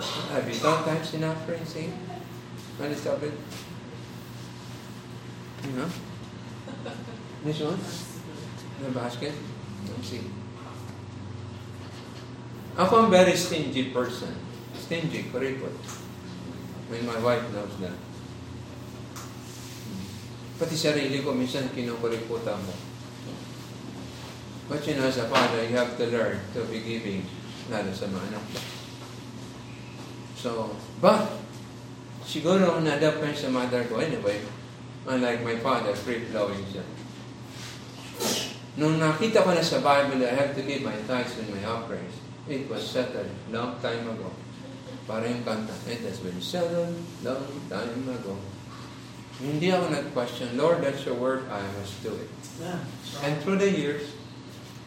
[0.00, 1.88] Have you done enough for eh?
[2.78, 3.32] What is up it?
[5.64, 5.88] You know?
[7.44, 7.78] This one?
[8.82, 9.32] The basket?
[9.86, 10.26] Let's see.
[12.74, 14.34] Ako ang very stingy person.
[14.74, 15.78] Stingy, kuripot.
[16.90, 17.94] When my wife knows that.
[20.58, 22.74] Pati sarili ko, minsan kinukuriputan mo.
[24.66, 27.22] But you know, as a father, you have to learn to be giving,
[27.70, 28.73] lalo sa mga anak.
[30.44, 31.24] So, but,
[32.20, 34.44] siguro yun sa mother ko anyway.
[35.08, 36.84] Unlike my father, free-flowing siya.
[38.76, 42.20] Nung nakita ko na sa Bible, I have to give my tithes and my offerings.
[42.44, 44.36] It was settled long time ago.
[45.08, 46.92] Para yung kanta, it has been settled
[47.24, 48.36] long time ago.
[49.40, 52.28] Hindi ako nag-question, Lord, that's your word, I must do it.
[52.60, 52.84] Yeah.
[53.24, 54.12] And through the years,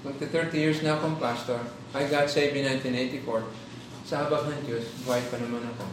[0.06, 1.58] magta 30 years na akong pastor,
[1.98, 3.67] I got saved in 1984.
[4.08, 5.84] Sa habag ng Diyos, buhay pa naman ako.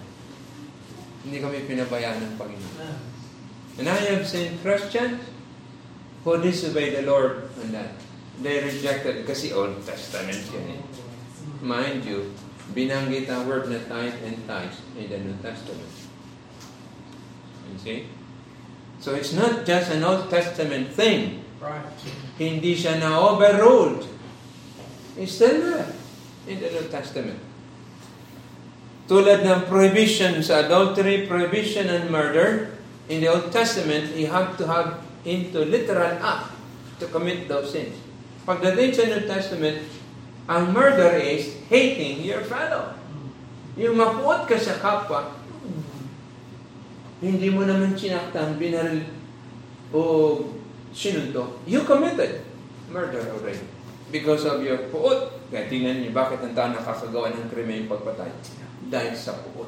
[1.27, 2.79] Hindi kami pinabayaan ng Panginoon.
[3.75, 5.19] And I have seen Christians
[6.23, 7.99] who disobey the Lord on that.
[8.39, 10.83] They rejected, kasi Old Testament yun eh.
[11.59, 12.31] Mind you,
[12.71, 15.91] binanggit ang word na tithe and tithes in the New Testament.
[17.67, 17.99] You see?
[19.03, 21.43] So it's not just an Old Testament thing.
[21.59, 21.83] Right.
[22.39, 24.07] Hindi siya na-overruled.
[25.19, 25.91] It's still there
[26.47, 27.43] in the New Testament.
[29.05, 32.73] Tulad ng prohibition sa adultery, prohibition and murder,
[33.13, 36.53] in the Old Testament, you have to have into literal act
[37.01, 37.97] to commit those sins.
[38.49, 39.85] Pagdating sa New Testament,
[40.49, 42.97] ang murder is hating your fellow.
[43.77, 45.33] Yung mapuot ka sa kapwa,
[47.25, 49.09] hindi mo naman sinaktan, binaril,
[49.93, 50.01] o
[50.93, 52.45] sinunto, you committed
[52.93, 53.65] murder already.
[54.13, 55.33] Because of your puot.
[55.51, 58.31] Kaya tingnan niyo, bakit ang tao nakakagawa ng krimen pagpatay?
[58.95, 59.67] Dahil sa puot.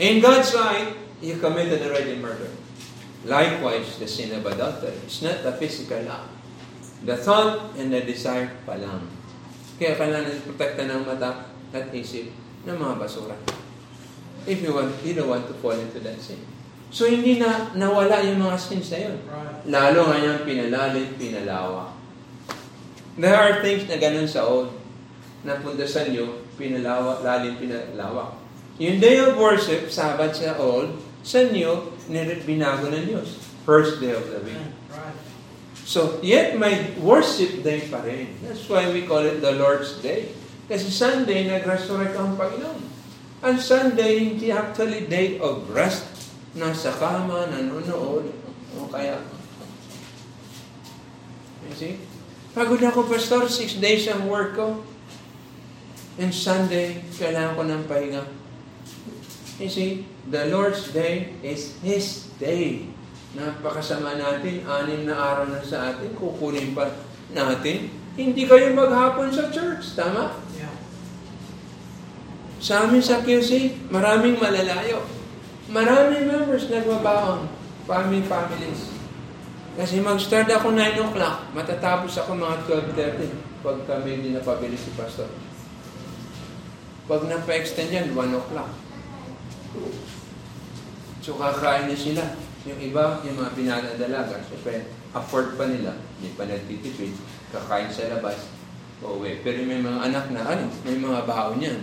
[0.00, 2.48] In God's sight, you committed already murder.
[3.28, 4.96] Likewise, the sin of adultery.
[5.04, 6.32] It's not the physical act.
[7.04, 9.04] The thought and the desire pa lang.
[9.76, 12.32] Kaya kailangan protekta ng mata at isip
[12.64, 13.36] ng mga basura.
[14.48, 16.40] If you want, you don't want to fall into that sin.
[16.88, 19.16] So, hindi na nawala yung mga sins na yun.
[19.70, 21.94] Lalo nga niyang pinalalim, pinalawa.
[23.14, 24.74] There are things na ganun sa old.
[25.46, 28.36] Napunta sa inyo, pinalawa, lalim, pinalawa.
[28.80, 33.38] Yung day of worship, Sabbath sa old, sa nir- binago ng Diyos.
[33.62, 34.58] First day of the week.
[35.86, 38.32] So, yet may worship day pa rin.
[38.42, 40.32] That's why we call it the Lord's Day.
[40.70, 42.80] Kasi Sunday, nag-resurrect ang Panginoon.
[43.42, 46.06] Ang Sunday, hindi actually day of rest.
[46.54, 48.30] Nasa kama, nanonood,
[48.78, 49.20] o kaya...
[51.66, 51.94] You see?
[52.52, 54.80] Pagod ako, Pastor, six days ang work ko.
[56.22, 58.22] And Sunday, kailangan ko ng pahinga.
[59.58, 62.86] You see, the Lord's Day is His day.
[63.34, 66.94] Napakasama natin, anim na araw na sa atin, kukunin pa
[67.34, 67.90] natin.
[68.14, 70.38] Hindi kayo maghapon sa church, tama?
[70.54, 70.70] Yeah.
[72.62, 75.02] Sa amin sa QC, maraming malalayo.
[75.74, 77.50] Maraming members nagbabaon.
[77.90, 78.94] Family families.
[79.74, 85.51] Kasi mag-start ako 9 o'clock, matatapos ako mga 12.30 pag kami hindi napabili si Pastor.
[87.10, 88.70] Pag napa-extend yan, 1 o'clock.
[91.22, 92.24] So kakain na sila.
[92.62, 97.18] Yung iba, yung mga pinadadalaga, syempre, afford pa nila, hindi pa nagtitipid,
[97.50, 98.54] kakain sa labas,
[99.02, 99.42] uuwi.
[99.42, 101.82] Pero may mga anak na, ano, may mga baon yan.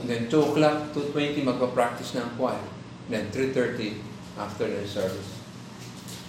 [0.00, 2.60] And then 2 o'clock, 2.20, magpa-practice ng choir.
[3.12, 4.00] Then 3.30,
[4.40, 5.44] after the service.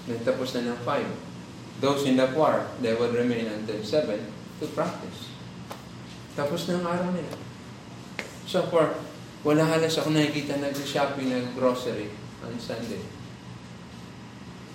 [0.05, 1.79] Then tapos na ng 5.
[1.79, 4.15] Those in the choir, they will remain until 7
[4.59, 5.31] to practice.
[6.35, 7.44] Tapos na ang araw nila.
[8.45, 8.93] So far,
[9.41, 12.13] wala halos ako nakikita nag-shopping, nag-grocery
[12.45, 13.01] on Sunday.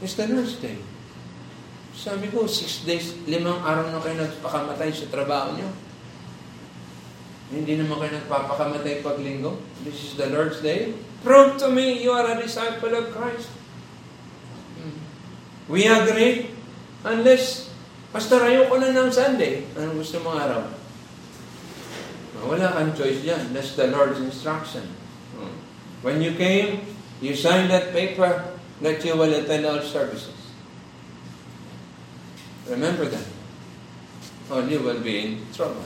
[0.02, 0.78] It's the Lord's Day.
[1.94, 5.70] Sabi ko, six days, limang araw na kayo nagpakamatay sa trabaho niyo.
[7.50, 9.58] Hindi naman kayo nagpapakamatay pag linggo.
[9.86, 10.94] This is the Lord's Day.
[11.26, 13.52] Prove to me you are a disciple of Christ.
[14.80, 14.96] Hmm.
[15.68, 16.54] We agree.
[17.04, 17.68] Unless,
[18.14, 19.68] Pastor, ayoko na ng Sunday.
[19.76, 20.79] Anong gusto mong araw?
[22.40, 23.52] Wala kang choice dyan.
[23.52, 24.88] That's the Lord's instruction.
[26.00, 26.80] When you came,
[27.20, 30.32] you signed that paper that you will attend all services.
[32.64, 33.28] Remember that.
[34.48, 35.84] Or you will be in trouble.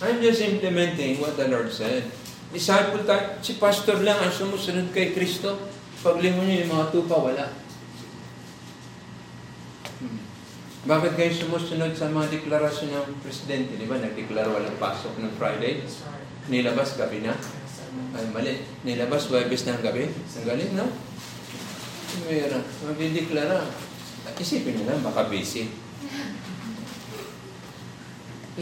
[0.00, 2.08] I'm just implementing what the Lord said.
[2.52, 5.56] Disciple tayo, si pastor lang ang sumusunod kay Kristo.
[6.00, 7.48] Paglingon niyo yung mga tupa, wala.
[7.48, 7.65] Hmm.
[10.86, 13.74] Bakit kayo sumusunod sa mga deklarasyon ng presidente?
[13.74, 15.82] Di ba, nagdeklara walang pasok ng Friday?
[16.46, 17.34] Nilabas gabi na?
[18.14, 18.62] Ay, mali.
[18.86, 20.06] Nilabas Webes ng gabi?
[20.06, 20.86] Ang galing, no?
[22.30, 22.62] Mayroon.
[22.86, 23.66] Magdideklara.
[24.38, 25.74] Isipin nyo lang, baka busy.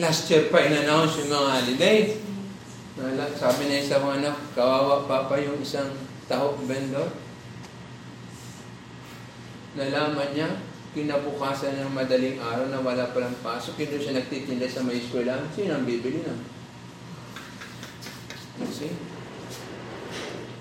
[0.00, 1.98] Last year pa, in-announce yung mga holiday.
[3.36, 5.92] Sabi na isang anak, kawawa pa pa yung isang
[6.24, 7.12] tahok vendor.
[9.76, 10.48] Nalaman niya,
[10.94, 15.42] kinabukasan ng madaling araw na wala palang pasok, hindi siya nagtitinda sa may eskwela.
[15.50, 16.34] Sino ang bibili na?
[18.70, 18.94] See?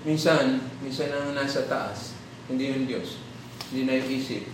[0.02, 2.18] Minsan, minsan ang nasa taas,
[2.50, 3.22] hindi yung Diyos.
[3.70, 4.44] Hindi na yung isip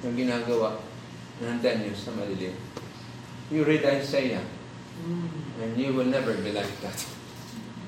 [0.00, 0.80] yung ginagawa
[1.42, 2.56] ng Daniel sa malilim.
[3.50, 4.46] You read Isaiah,
[5.58, 6.96] and you will never be like that.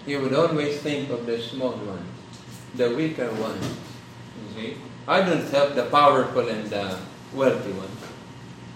[0.04, 2.02] You would always think of the small one,
[2.74, 3.62] the weaker one.
[3.62, 4.70] You see?
[5.06, 6.98] I don't help the powerful and the
[7.32, 7.92] wealthy one.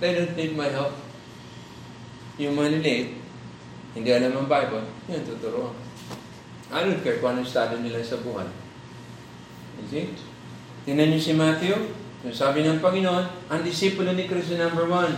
[0.01, 0.93] They don't need my help.
[2.37, 3.17] Yung maliliit,
[3.97, 5.73] hindi alam ang Bible, yun tuturuan.
[6.69, 8.45] I don't care kung anong estado nila sa buhay.
[9.81, 10.07] You see?
[10.85, 11.97] Tingnan niyo si Matthew,
[12.35, 15.15] sabi ng Panginoon, ang disipulo ni Kristo number one,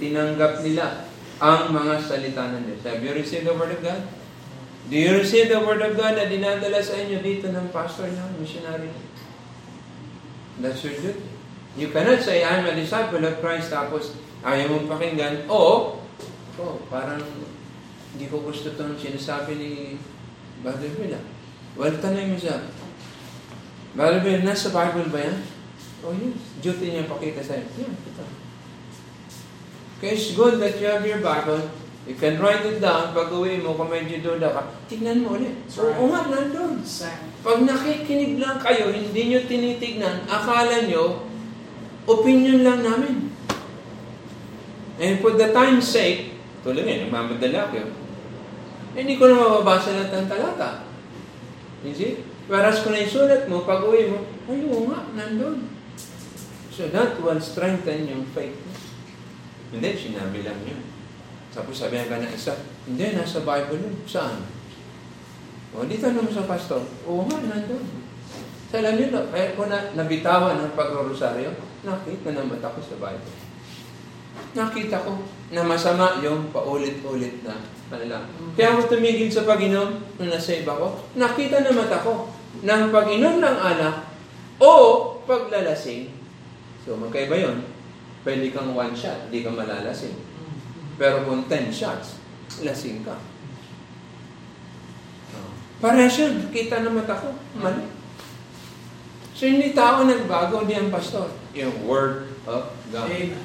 [0.00, 1.06] tinanggap nila
[1.38, 2.82] ang mga salita ng Diyos.
[2.82, 4.02] Have you received the Word of God?
[4.88, 8.24] Do you receive the Word of God na dinadala sa inyo dito ng pastor niyo,
[8.40, 8.88] missionary?
[10.58, 11.35] That's your duty.
[11.76, 15.92] You cannot say, I'm a disciple of Christ, tapos ayaw mong pakinggan, o,
[16.56, 17.20] oh, parang
[18.16, 19.70] hindi ko gusto itong sinasabi ni
[20.64, 21.12] Brother Bill.
[21.12, 21.24] ah.
[21.76, 22.64] Well, tanong mo siya,
[23.92, 25.36] Brother Bill, nasa Bible ba yan?
[26.00, 26.36] Oh, yes.
[26.64, 27.64] Duty niya pakita sa'yo.
[27.76, 28.24] Yeah, ito.
[30.00, 31.68] Okay, it's good that you have your Bible.
[32.06, 33.10] You can write it down.
[33.10, 35.58] Pag uwi mo, kung medyo duda ka, tignan mo ulit.
[35.66, 35.98] That's right.
[35.98, 36.78] Oo nga, nandun.
[37.42, 41.25] Pag nakikinig lang kayo, hindi nyo tinitignan, akala nyo,
[42.06, 43.34] opinion lang namin.
[44.96, 46.32] And for the time's sake,
[46.64, 47.92] tuloy nga, nagmamadala ko.
[48.96, 50.70] Hindi ko na mababasa lahat ng talata.
[51.84, 52.24] You see?
[52.48, 55.68] Whereas kung naisulat mo, pag uwi mo, ay, oo nga, nandun.
[56.72, 58.72] So that will strengthen yung faith mo.
[59.76, 60.80] Hindi, sinabi lang yun.
[61.52, 62.56] Tapos sabihan ka ng isa,
[62.88, 63.96] hindi, nasa Bible yun.
[64.08, 64.46] Saan?
[65.76, 67.84] O, di tanong sa pastor, oo nga, nandun.
[68.72, 71.52] Sa alam no, kaya ko na nabitawan ng pag-rosaryo,
[71.86, 73.34] nakita na mata ko sa Bible.
[74.58, 75.22] Nakita ko
[75.54, 77.54] na masama yung paulit-ulit na
[77.86, 78.52] panalangin.
[78.58, 81.06] Kaya ako tumigil sa pag-inom nung nasave ako.
[81.14, 82.28] Nakita na mata ko
[82.60, 84.10] ng pag-inom ng alak
[84.58, 84.70] o
[85.24, 86.10] paglalasing.
[86.82, 87.62] So, magkaiba yun.
[88.26, 90.18] Pwede kang one shot, di ka malalasing.
[90.98, 92.18] Pero kung 10 shots,
[92.66, 93.14] lasing ka.
[95.76, 96.48] Parehas yun.
[96.48, 97.36] Kita na mata ko.
[97.60, 97.95] Mali.
[99.36, 101.28] So, hindi tao nagbago, hindi ang pastor.
[101.52, 103.12] Yung word of God.
[103.12, 103.36] Amen.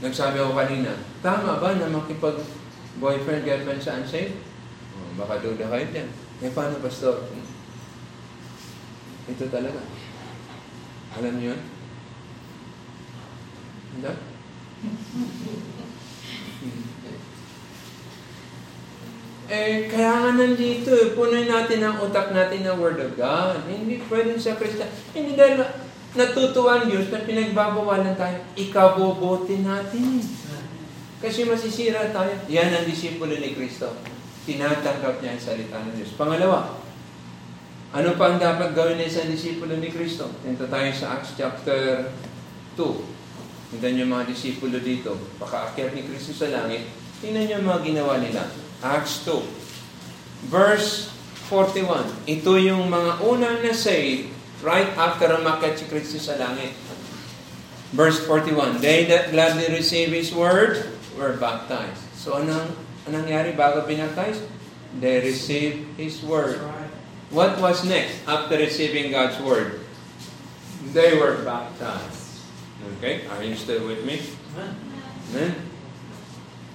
[0.00, 2.40] Nagsabi ako kanina, tama ba na makipag
[2.96, 4.40] boyfriend, girlfriend sa unsaved?
[4.96, 6.08] Oh, baka duda kayo dyan.
[6.40, 7.28] Eh, paano, pastor?
[9.28, 9.84] Ito talaga.
[11.20, 11.60] Alam niyo yun?
[13.92, 14.12] Hindi?
[19.50, 23.66] Eh, kaya nga nandito, eh, punoy natin ang utak natin ng Word of God.
[23.66, 24.90] Hindi pwedeng sa Kristiyan.
[25.10, 25.66] Hindi dahil
[26.14, 28.38] natutuwa ang Diyos na pinagbabawalan tayo.
[28.54, 30.22] Ikabobote natin.
[31.22, 32.34] Kasi masisira tayo.
[32.50, 33.94] Yan ang disipulo ni Kristo.
[34.42, 36.18] Tinatanggap niya ang salita ng Diyos.
[36.18, 36.82] Pangalawa,
[37.92, 40.32] ano pa ang dapat gawin ng isang disipulo ni Kristo?
[40.42, 42.10] Tinto tayo sa Acts chapter
[42.74, 43.76] 2.
[43.76, 45.14] Tingnan niyo mga disipulo dito.
[45.38, 46.88] Pakaakyat ni Kristo sa langit.
[47.20, 48.42] Tingnan niyo mga ginawa nila.
[48.82, 49.38] Acts 2.
[50.50, 51.08] Verse
[51.46, 52.26] 41.
[52.26, 54.26] Ito yung mga unang na-save
[54.66, 56.74] right after umakyat si Kristo sa langit.
[57.94, 58.82] Verse 41.
[58.82, 62.02] They that gladly receive His word were baptized.
[62.18, 62.74] So anong,
[63.06, 64.42] anong nangyari bago binaptize?
[64.98, 66.58] They received His word.
[67.32, 69.80] What was next after receiving God's word?
[70.92, 72.44] They were baptized.
[72.98, 73.24] Okay?
[73.30, 74.20] Are you still with me?
[75.32, 75.71] Amen.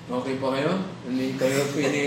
[0.07, 0.87] Okay po kayo?
[1.03, 1.99] Hindi kayo pwede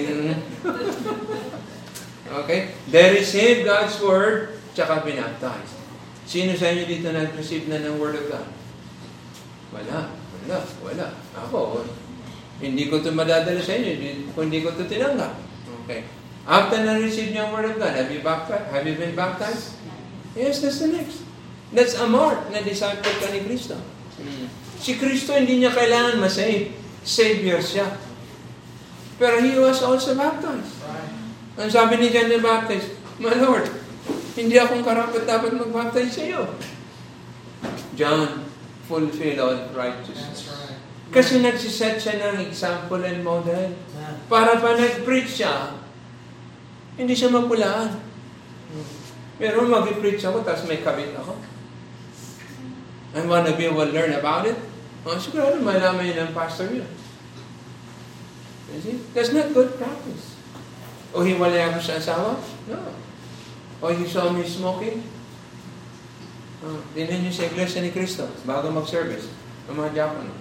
[2.31, 2.61] Okay?
[2.89, 5.77] They received God's word, tsaka binaptized.
[6.25, 8.49] Sino sa inyo dito nag-receive na ng word of God?
[9.75, 10.15] Wala.
[10.15, 10.59] Wala.
[10.81, 11.07] Wala.
[11.37, 11.85] Ako,
[12.61, 13.93] hindi ko ito madadala sa inyo
[14.37, 15.37] hindi ko ito tinanggap.
[15.85, 16.07] Okay.
[16.47, 18.69] After na-receive niyo ang word of God, have you, baptized?
[18.73, 19.77] have you been baptized?
[20.33, 21.27] Yes, that's the next.
[21.75, 23.77] That's a mark na disciple ka ni Kristo.
[24.81, 26.73] Si Kristo hindi niya kailangan masave.
[27.05, 27.97] Savior siya.
[29.21, 30.81] Pero he was also baptized.
[31.61, 33.69] Ang sabi ni John the Baptist, My Lord,
[34.33, 36.57] hindi akong karapat dapat mag-baptize sa iyo.
[37.93, 38.49] John,
[38.89, 40.49] fulfill all righteousness.
[40.49, 40.81] right.
[41.13, 43.77] Kasi nagsiset siya ng example and model.
[44.31, 45.77] Para pa nag-preach siya,
[46.97, 48.01] hindi siya mapulaan.
[49.37, 51.37] Pero mag-preach ako, tapos may kabit ako.
[53.11, 54.55] And of you will learn about it.
[55.01, 56.89] Oh, sigurado malaman yun ng pastor yun.
[58.71, 58.97] You see?
[59.17, 60.37] That's not good practice.
[61.11, 62.39] O hiwalay ako sa asawa?
[62.71, 62.79] No.
[63.81, 65.03] O you saw me smoking?
[66.61, 69.33] Oh, Tingnan niyo sa Iglesia ni Cristo bago mag-service.
[69.67, 70.35] Ang mga diakono.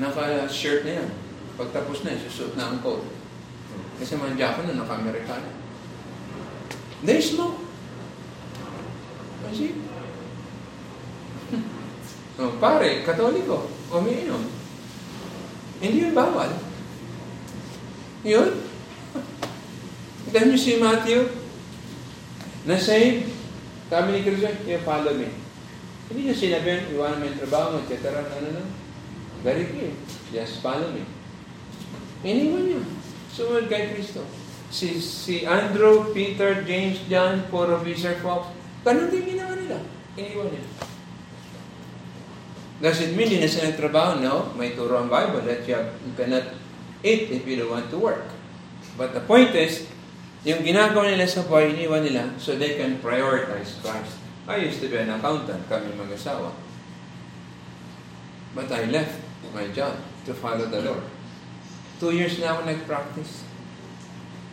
[0.00, 1.10] Naka-shirt na yan.
[1.54, 3.04] Pagtapos na, susuot na ang coat.
[4.00, 5.46] Kasi mga na naka-Amerikano.
[7.04, 7.62] They smoke.
[9.44, 9.76] Kasi,
[12.40, 14.42] oh, pare, katoliko, umiinom.
[15.78, 16.50] Hindi yun bawal.
[18.24, 18.50] Yun.
[20.32, 21.28] Then you see Matthew,
[22.64, 23.28] na save,
[23.92, 25.28] sabi ni Kristo, you follow me.
[26.08, 28.12] Hindi niya sinabi, iwanan mo yung trabaho mo, etc.
[28.12, 28.64] No, no, no.
[29.44, 29.92] Very clear.
[30.32, 31.04] Just follow me.
[32.24, 32.82] Iniwan niya.
[33.28, 34.24] Sumunod kay Kristo.
[34.72, 38.48] Si, si Andrew, Peter, James, John, puro Fisher Fox,
[38.82, 39.78] ganun din ginawa nila.
[40.16, 40.64] Iniwan niya.
[42.84, 44.20] Does it mean hindi na sila nagtrabaho?
[44.20, 44.52] No.
[44.60, 46.52] May turo ang Bible that you, have, you cannot
[47.00, 48.28] eat if you don't want to work.
[49.00, 49.88] But the point is,
[50.44, 54.20] yung ginagawa nila sa buhay, iniwan nila so they can prioritize Christ.
[54.44, 56.52] I used to be an accountant, kami mag-asawa.
[58.52, 59.16] But I left
[59.56, 59.96] my job
[60.28, 61.08] to follow the Lord.
[61.96, 63.48] Two years na ako nag-practice.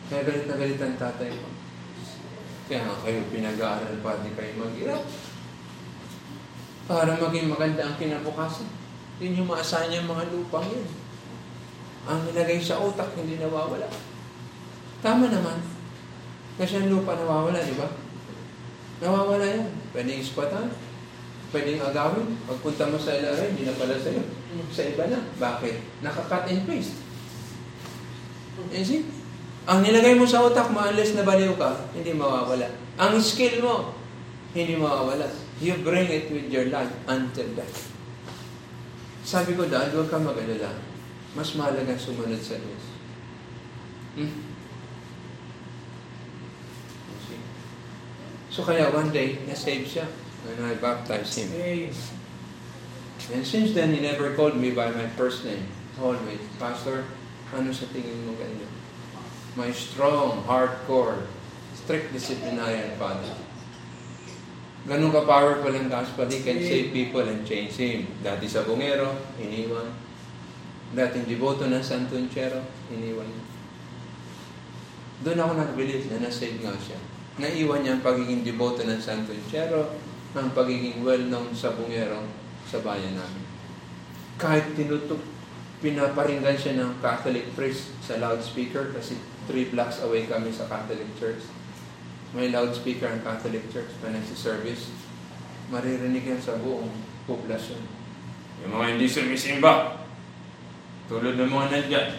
[0.08, 1.48] Kaya galit na galit ang tatay ko.
[2.72, 5.04] Kaya nga kayo pinag-aaral pa, di kayo mag-irap.
[6.90, 8.70] Para maging maganda ang kinabukasan.
[9.22, 10.88] Yun yung maasahan niya mga lupang yun.
[12.10, 13.86] Ang nilagay sa utak, hindi nawawala.
[15.06, 15.62] Tama naman.
[16.58, 17.86] Kasi ang lupa nawawala, di ba?
[19.02, 19.70] Nawawala yan.
[19.94, 20.74] Pwedeng ispatan.
[21.54, 22.38] Pwedeng agawin.
[22.50, 24.22] Pagpunta mo sa LRA, hindi na pala sa'yo.
[24.74, 25.22] Sa iba na.
[25.38, 26.02] Bakit?
[26.02, 26.98] Naka-cut and paste.
[28.74, 29.06] You see?
[29.70, 32.66] Ang nilagay mo sa utak mo, unless nabaliw ka, hindi mawawala.
[32.98, 33.94] Ang skill mo,
[34.58, 35.30] hindi mawawala.
[35.62, 37.94] You bring it with your life until death.
[39.22, 40.74] Sabi ko, Dad, huwag kang mag-alala.
[41.38, 42.86] Mas mahalaga sumunod sa Diyos.
[44.18, 44.34] Hmm?
[48.50, 50.10] So kaya one day, na-save siya.
[50.50, 51.54] And I baptized him.
[53.30, 55.70] And since then, he never called me by my first name.
[56.02, 57.06] Always, Pastor,
[57.54, 58.74] ano sa tingin mo ganyan?
[59.54, 61.30] My strong, hardcore,
[61.78, 63.30] strict disciplinarian father.
[64.82, 68.10] Ganun ka-powerful ang gospel, he can save people and change him.
[68.26, 69.94] Dati sa bungero, iniwan.
[70.98, 73.30] Dating devoto ng Santo Enchero, iniwan.
[75.22, 76.98] Doon ako nag-believe na na-save nga siya.
[77.38, 79.94] Naiwan niya ang pagiging devoto ng Santo Enchero,
[80.34, 82.26] ang pagiging well-known sa bungero
[82.66, 83.46] sa bayan namin.
[84.42, 85.22] Kahit tinutok,
[85.86, 91.46] pinaparinggan siya ng Catholic priest sa loudspeaker kasi three blocks away kami sa Catholic Church.
[92.32, 94.88] May loudspeaker ang Catholic Church pa service.
[95.68, 96.88] Maririnig yan sa buong
[97.28, 97.84] poblasyon.
[98.64, 100.00] Yung mga hindi sumisimba,
[101.12, 102.10] tulad ng mga nandyan.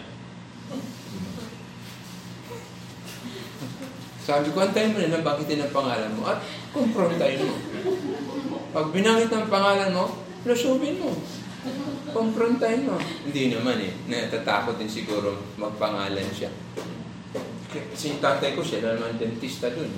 [4.22, 6.38] Sabi ko, antayin mo na lang bakitin ang pangalan mo at
[6.70, 7.56] kumprontahin mo.
[8.70, 11.10] Pag binangit ang pangalan mo, lusubin mo.
[12.12, 13.00] Kumprontahin mo.
[13.00, 13.92] Hindi naman eh.
[14.06, 16.52] Natatakot din siguro magpangalan siya.
[17.97, 19.89] Si tatay ko, siya naman dentista dun.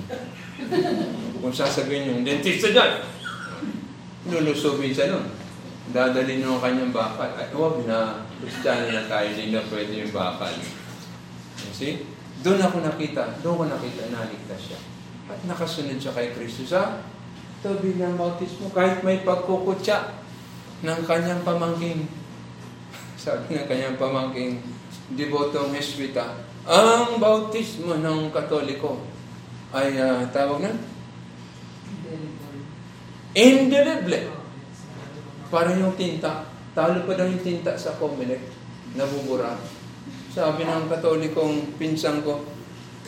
[1.43, 3.03] Kung sasabihin yung dentista dyan,
[4.31, 5.27] lulusubin siya nun.
[5.93, 7.29] Dadalhin mo ang kanyang bakal.
[7.37, 8.25] Ay, huwag na.
[8.35, 10.51] Kristiyano na tayo, hindi na pwede yung bakal.
[11.61, 12.03] You see?
[12.43, 14.79] Doon ako nakita, doon ko nakita, naligtas siya.
[15.25, 17.01] At nakasunod siya kay Kristo sa
[17.65, 18.69] tabi ng bautismo.
[18.69, 20.21] Kahit may pagkukutya
[20.85, 22.05] ng kanyang pamangking.
[23.17, 24.61] Sabi ng kanyang pamangking,
[25.17, 28.97] debotong Heswita, ang bautismo ng Katoliko
[29.69, 30.73] ay uh, tawag na?
[33.35, 34.31] Indelible.
[35.51, 36.47] Para yung tinta.
[36.71, 38.41] Talo pa daw yung tinta sa Comelec.
[38.95, 39.59] Nabubura.
[40.31, 42.43] Sabi ng katolikong pinsang ko,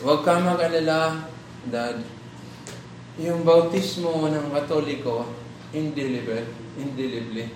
[0.00, 1.28] huwag ka mag-alala,
[1.68, 2.00] Dad.
[3.20, 5.28] Yung bautismo ng katoliko,
[5.72, 6.44] indelible,
[6.76, 7.52] indelibly.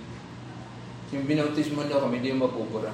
[1.13, 2.89] Yung binautismo daw kami, hindi mapupura.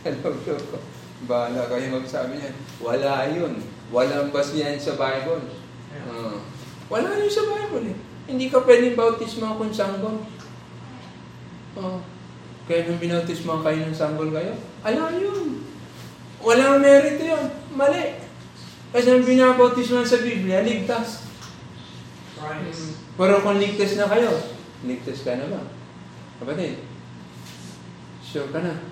[0.00, 0.80] Hello, ko.
[1.28, 2.56] Bahala kayo magsabi niyan.
[2.80, 3.60] Wala yun.
[3.92, 5.44] Walang basihan sa Bible.
[6.08, 6.40] Uh,
[6.88, 7.96] wala yun sa Bible eh.
[8.24, 10.24] Hindi ka pwedeng bautismo kung sanggol.
[11.76, 12.00] Uh,
[12.64, 15.68] kaya nung binautismo kayo ng sanggol kayo, ala yun.
[16.40, 17.44] Walang merito yun.
[17.76, 18.16] Mali.
[18.96, 21.28] Kasi nung binabautismo sa Biblia, ligtas.
[22.40, 22.72] Right.
[23.20, 24.32] Pero kung ligtas na kayo,
[24.88, 25.60] ligtas ka na ba?
[26.40, 26.80] Kapatid,
[28.24, 28.89] sure ka na.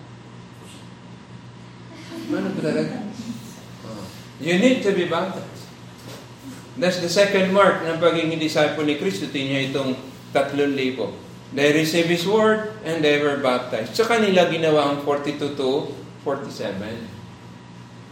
[2.29, 3.07] Ano talaga?
[3.87, 4.03] Oh.
[4.43, 5.67] You need to be baptized.
[6.79, 9.27] That's the second mark ng pagiging disciple ni Kristo.
[9.27, 9.99] Tingnan itong
[10.31, 11.11] tatlong libo.
[11.51, 13.97] They receive His Word and they were baptized.
[13.97, 15.91] Sa kanila ginawa ang 42 to
[16.23, 17.19] 47.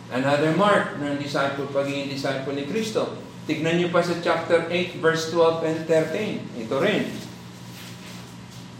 [0.06, 3.18] Another mark ng disciple, pagiging disciple ni Kristo.
[3.46, 6.66] Tignan niyo pa sa chapter 8, verse 12 and 13.
[6.66, 7.25] Ito rin.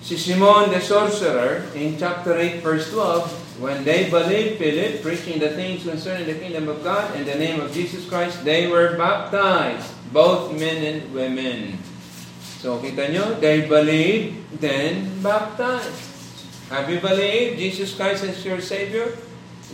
[0.06, 5.50] Si Simon the sorcerer, in chapter 8, verse 12, when they believed Philip, preaching the
[5.58, 9.90] things concerning the kingdom of God in the name of Jesus Christ, they were baptized,
[10.14, 11.82] both men and women.
[12.62, 15.90] So kita nyo, they believed, then baptized.
[16.70, 19.10] Have you believed Jesus Christ as your Savior?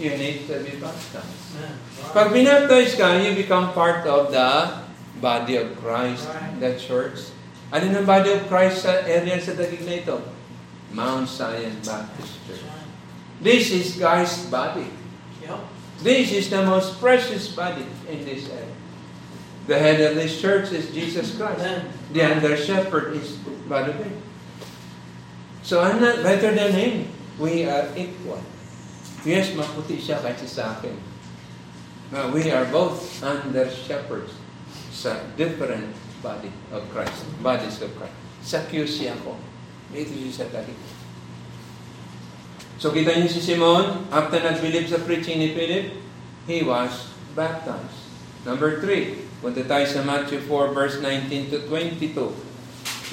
[0.01, 1.61] You need to be baptized.
[2.17, 4.81] Pag binaptize ka, you become part of the
[5.21, 6.25] body of Christ,
[6.57, 7.21] the church.
[7.73, 10.21] Ano ng body of Christ sa area sa dagig na ito?
[10.93, 12.69] Mount Zion Baptist Church.
[13.41, 14.93] This is Christ's body.
[16.03, 18.77] This is the most precious body in this area.
[19.71, 21.63] The head of this church is Jesus Christ.
[21.63, 21.89] Amen.
[22.11, 23.39] The under shepherd is
[23.71, 24.21] Ben.
[25.63, 27.09] So I'm not better than him.
[27.39, 28.43] We are equal.
[29.23, 30.99] Yes, maputi siya kaysa sa akin.
[32.11, 34.35] But we are both under shepherds
[34.91, 37.27] sa different body of Christ.
[37.43, 38.17] Bodies of Christ.
[38.43, 39.37] Sa QC ako.
[39.93, 40.73] Ito siya dali.
[42.81, 45.95] So kita niyo si Simon, after nag-believe sa preaching ni Philip,
[46.51, 48.11] he was baptized.
[48.43, 52.35] Number three, punta tayo sa Matthew 4 verse 19 to 22.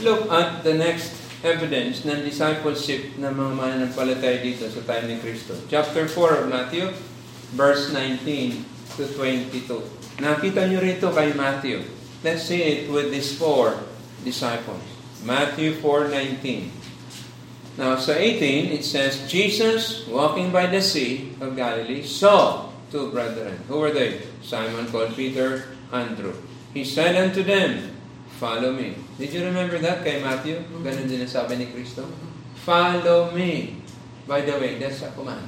[0.01, 1.13] Look at the next
[1.45, 5.53] evidence ng discipleship ng mga mananampalataya dito sa time ni Kristo.
[5.69, 6.89] Chapter 4 of Matthew,
[7.53, 8.65] verse 19
[8.97, 10.23] to 22.
[10.23, 11.98] Nakita nyo rito kay Matthew.
[12.23, 13.79] Let's see it with these four
[14.23, 14.83] disciples.
[15.23, 16.79] Matthew 4.19
[17.79, 23.55] Now sa 18, it says, Jesus, walking by the sea of Galilee, saw two brethren.
[23.71, 24.19] Who were they?
[24.43, 26.35] Simon called Peter, Andrew.
[26.75, 27.95] He said unto them,
[28.35, 28.99] Follow me.
[29.15, 30.59] Did you remember that kay Matthew?
[30.83, 32.07] Ganun din ang sabi ni Kristo.
[32.67, 33.79] Follow me.
[34.27, 35.47] By the way, that's a command.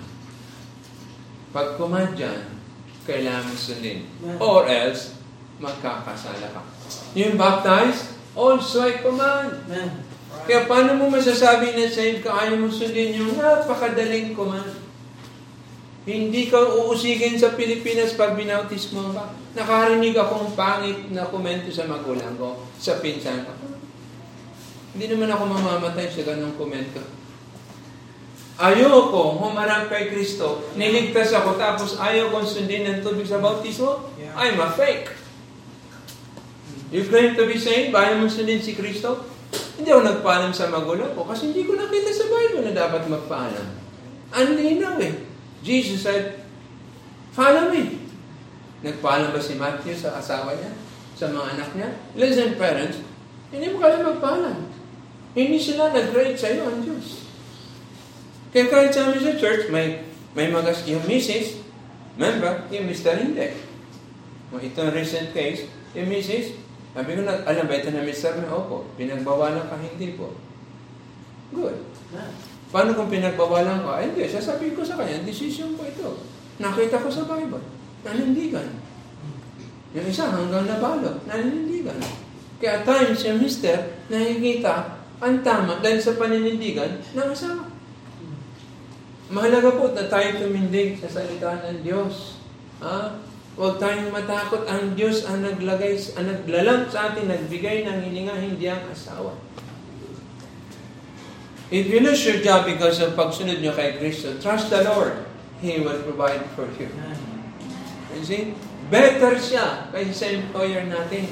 [1.51, 2.47] Pag command dyan,
[3.03, 4.07] kailangan mo sundin.
[4.39, 5.19] Or else,
[5.62, 6.62] magkakasala ka.
[7.14, 9.62] Yung baptized, also a command.
[9.70, 10.09] Amen.
[10.49, 14.74] Kaya paano mo masasabi na saved ka, ayaw mo sundin yung napakadaling command?
[16.01, 19.38] Hindi ka uusigin sa Pilipinas pag binautis mo ka.
[19.53, 23.53] Nakarinig akong pangit na komento sa magulang ko, sa pinsan ko.
[24.97, 26.99] Hindi naman ako mamamatay sa ganong komento.
[28.57, 34.09] Ayoko humarap kay Kristo, niligtas ako, tapos ayaw kong sundin ng tubig sa bautismo.
[34.18, 34.34] Yeah.
[34.38, 35.20] I'm a fake.
[36.91, 39.23] You claim to be saved, ayaw mo sundin si Kristo?
[39.79, 43.67] Hindi ako nagpaalam sa magulang ko kasi hindi ko nakita sa Bible na dapat magpaalam.
[44.35, 45.15] Ang linaw eh.
[45.63, 46.43] Jesus said,
[47.31, 48.03] follow me.
[48.83, 50.71] Nagpaalam ba si Matthew sa asawa niya?
[51.15, 51.89] Sa mga anak niya?
[52.19, 52.99] Listen, parents,
[53.55, 54.67] hindi mo kaya magpaalam.
[55.31, 57.23] Hindi sila nag-grade sa iyo ang Diyos.
[58.51, 60.03] Kaya kahit sa sa church, may,
[60.35, 61.63] may magas, yung misis,
[62.19, 63.15] remember, yung Mr.
[63.15, 63.55] Hindi.
[64.51, 66.59] Itong recent case, yung misis,
[66.91, 68.43] sabi ko na, alam ba ito na Mr.
[68.43, 70.35] na, opo, pinagbawalan ka, hindi po.
[71.55, 71.87] Good.
[72.71, 73.91] Paano kung pinagbawalan ka?
[73.99, 76.09] Ay, hindi, sasabihin ko sa kanya, decision ko ito.
[76.59, 77.63] Nakita ko sa Bible,
[78.03, 78.67] nanindigan.
[79.91, 81.99] Yung isa hanggang nabalo, nanindigan.
[82.59, 87.71] Kaya times yung mister, nakikita ang tama dahil sa paninindigan ng asawa.
[89.31, 92.35] Mahalaga po na tayo tumindig sa salita ng Diyos.
[92.83, 93.15] Ha?
[93.62, 94.66] Huwag tayong matakot.
[94.66, 99.38] Ang Diyos ang naglagay, ang naglalang sa atin, nagbigay ng hininga, hindi ang asawa.
[101.70, 105.30] If you lose your job because of pagsunod nyo kay Kristo, trust the Lord.
[105.62, 106.89] He will provide for you.
[108.18, 108.57] You see?
[108.89, 111.30] Better siya kaysa sa employer natin.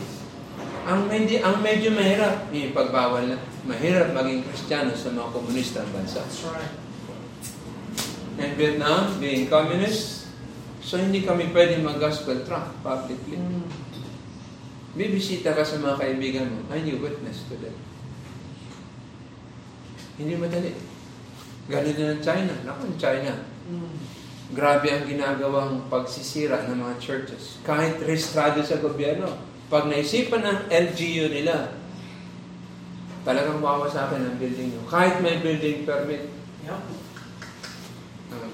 [0.85, 3.41] Ang medyo, ang medyo mahirap, may pagbawal na.
[3.65, 6.21] Mahirap maging kristyano sa mga komunista ang bansa.
[6.21, 6.77] That's right.
[8.37, 10.18] In Vietnam, being communist,
[10.89, 13.37] so hindi kami pwede mag-gospel track publicly.
[13.37, 13.69] Mm.
[14.97, 17.77] Bibisita ka sa mga kaibigan mo, and you witness to them.
[20.17, 20.73] Hindi madali.
[21.69, 22.53] Ganun din ang China.
[22.65, 23.33] Naku, ang China.
[23.69, 23.93] Mm.
[24.49, 27.61] Grabe ang ginagawang pagsisira ng mga churches.
[27.61, 29.29] Kahit registrado sa gobyerno.
[29.69, 31.77] Pag naisipan ng LGU nila,
[33.21, 34.81] talagang mawawasakin ang building nyo.
[34.89, 36.25] Kahit may building permit.
[36.65, 36.81] Yep.
[38.33, 38.49] Uh,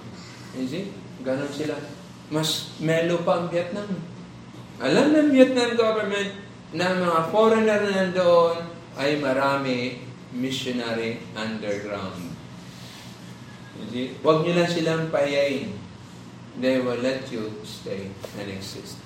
[0.59, 0.91] you see?
[1.23, 1.94] Ganon sila.
[2.33, 3.89] Mas melo pa ang Vietnam.
[4.81, 6.31] Alam ng Vietnam government
[6.75, 8.57] na mga foreigner na nandoon
[8.97, 10.03] ay marami
[10.35, 12.35] missionary underground.
[13.75, 14.07] You see?
[14.19, 15.75] Huwag nyo lang silang payayin.
[16.55, 19.03] They will let you stay and exist.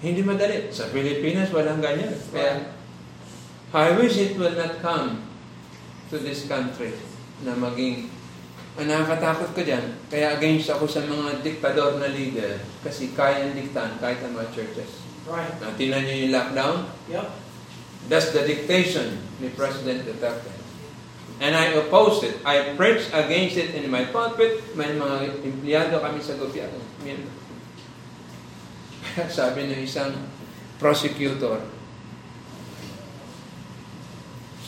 [0.00, 0.72] Hindi madali.
[0.72, 2.16] Sa Pilipinas, walang ganyan.
[2.32, 2.72] Kaya,
[3.76, 5.20] I wish it will not come
[6.08, 6.96] to this country
[7.44, 8.08] na maging
[8.78, 13.98] ang nakakatakot ko dyan, kaya against ako sa mga diktador na leader kasi kaya diktahan
[13.98, 15.02] kahit ang mga churches.
[15.26, 15.50] Right.
[15.58, 17.26] Na tinan niyo yung lockdown, Yep.
[18.06, 20.54] that's the dictation ni President Duterte.
[21.42, 22.38] And I opposed it.
[22.46, 24.74] I preached against it in my pulpit.
[24.74, 26.82] May mga empleyado kami sa gobyerno.
[29.38, 30.14] Sabi ng isang
[30.78, 31.62] prosecutor,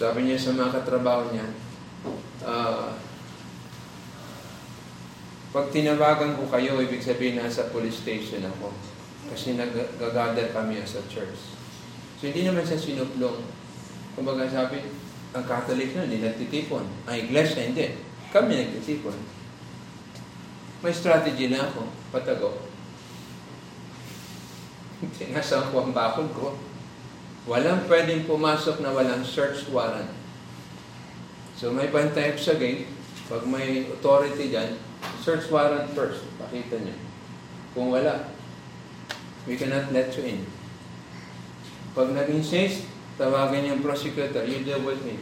[0.01, 1.45] sabi niya sa mga katrabaho niya,
[2.41, 2.97] uh,
[5.51, 8.71] pag tinawagan ko kayo, ibig sabihin nasa police station ako.
[9.35, 11.59] Kasi nag-gather kami sa church.
[12.23, 13.43] So hindi naman siya sinuplong.
[14.15, 14.79] Kumbaga sabi,
[15.35, 16.87] ang Catholic na, hindi nagtitipon.
[17.07, 17.99] Ang Iglesia, hindi.
[18.31, 19.15] Kami nagtitipon.
[20.87, 22.51] May strategy na ako, patago.
[25.19, 26.55] Tinasang ko ang bakod ko.
[27.51, 30.13] Walang pwedeng pumasok na walang search warrant.
[31.59, 32.87] So may bantay sa gate.
[33.27, 34.90] Pag may authority dyan,
[35.21, 36.25] Search warrant first.
[36.41, 36.97] Pakita niyo.
[37.77, 38.27] Kung wala,
[39.45, 40.41] we cannot let you in.
[41.93, 42.89] Pag nag-insist,
[43.21, 45.21] tawagan yung prosecutor, you deal with him.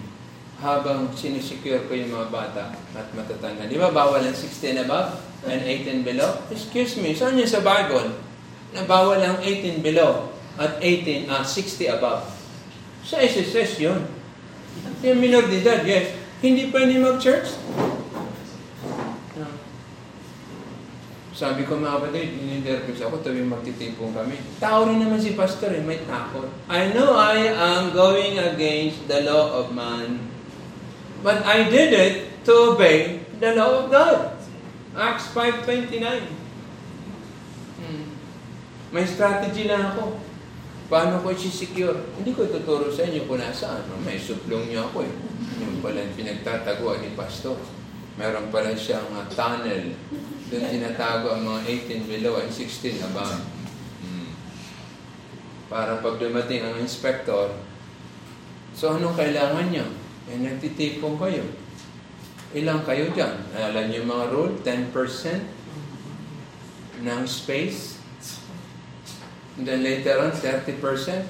[0.63, 3.67] Habang sinisecure ko yung mga bata at matatanda.
[3.67, 6.47] Di ba bawal ang 16 above and 18 below?
[6.51, 8.15] Excuse me, saan yun sa Bible?
[8.75, 12.23] Na bawal ang 18 below at 18 at uh, 60 above.
[13.07, 14.03] Sa SSS yun.
[15.03, 16.15] Yung minor de edad, yes.
[16.43, 17.55] Hindi pwede mag-church.
[21.39, 24.43] Sabi ko mga kapatid, in-interview ako, tuwing magtitipong kami.
[24.59, 26.51] Tao rin naman si pastor eh, may takot.
[26.67, 30.19] I know I am going against the law of man,
[31.23, 34.35] but I did it to obey the law of God.
[34.99, 36.03] Acts 5.29
[37.87, 38.05] hmm.
[38.91, 40.19] May strategy na ako.
[40.91, 42.19] Paano ko i-secure?
[42.19, 43.87] Hindi ko tuturo sa inyo kung nasaan.
[44.03, 45.15] May suplong niyo ako eh.
[45.63, 47.78] Yung pala pinagtataguan ni pastor.
[48.19, 49.95] Meron pala siyang uh, tunnel
[50.49, 53.39] doon tinatago ang mga 18 below and 16 above.
[54.03, 54.33] Hmm.
[55.71, 57.55] Para pag dumating ang inspector,
[58.75, 59.87] so anong kailangan niyo?
[60.27, 61.45] Eh, nagtitipong kayo.
[62.57, 63.39] Ilang kayo dyan?
[63.55, 64.57] Alam niyo mga rule?
[64.65, 64.91] 10%
[67.05, 68.01] ng space.
[69.61, 70.81] And then later on, 30%?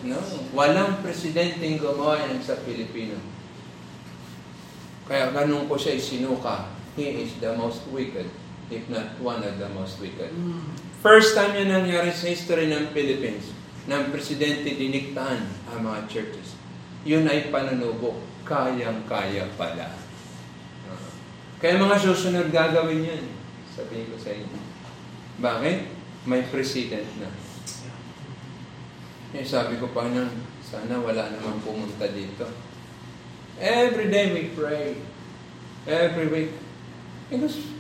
[0.07, 0.23] No.
[0.55, 3.19] Walang presidenteng gumawa yan sa Pilipino.
[5.11, 6.78] Kaya ganun ko siya isinuka.
[6.99, 8.27] He is the most wicked
[8.69, 10.29] if not one of the most wicked.
[10.33, 10.77] Mm.
[11.01, 13.55] First time yan nangyari sa history ng Philippines,
[13.89, 15.41] ng presidente diniktaan
[15.73, 16.59] ang mga churches.
[17.07, 18.19] Yun ay panunubo.
[18.45, 19.93] Kayang-kaya pala.
[20.89, 21.09] Uh,
[21.61, 23.25] kaya mga susunod gagawin yan.
[23.73, 24.59] Sabihin ko sa inyo.
[25.39, 25.79] Bakit?
[26.29, 27.31] May president na.
[29.37, 30.33] Eh, sabi ko pa nang,
[30.65, 32.49] sana wala naman pumunta dito.
[33.61, 34.97] Every day we pray.
[35.85, 36.68] Every week.
[37.29, 37.79] Because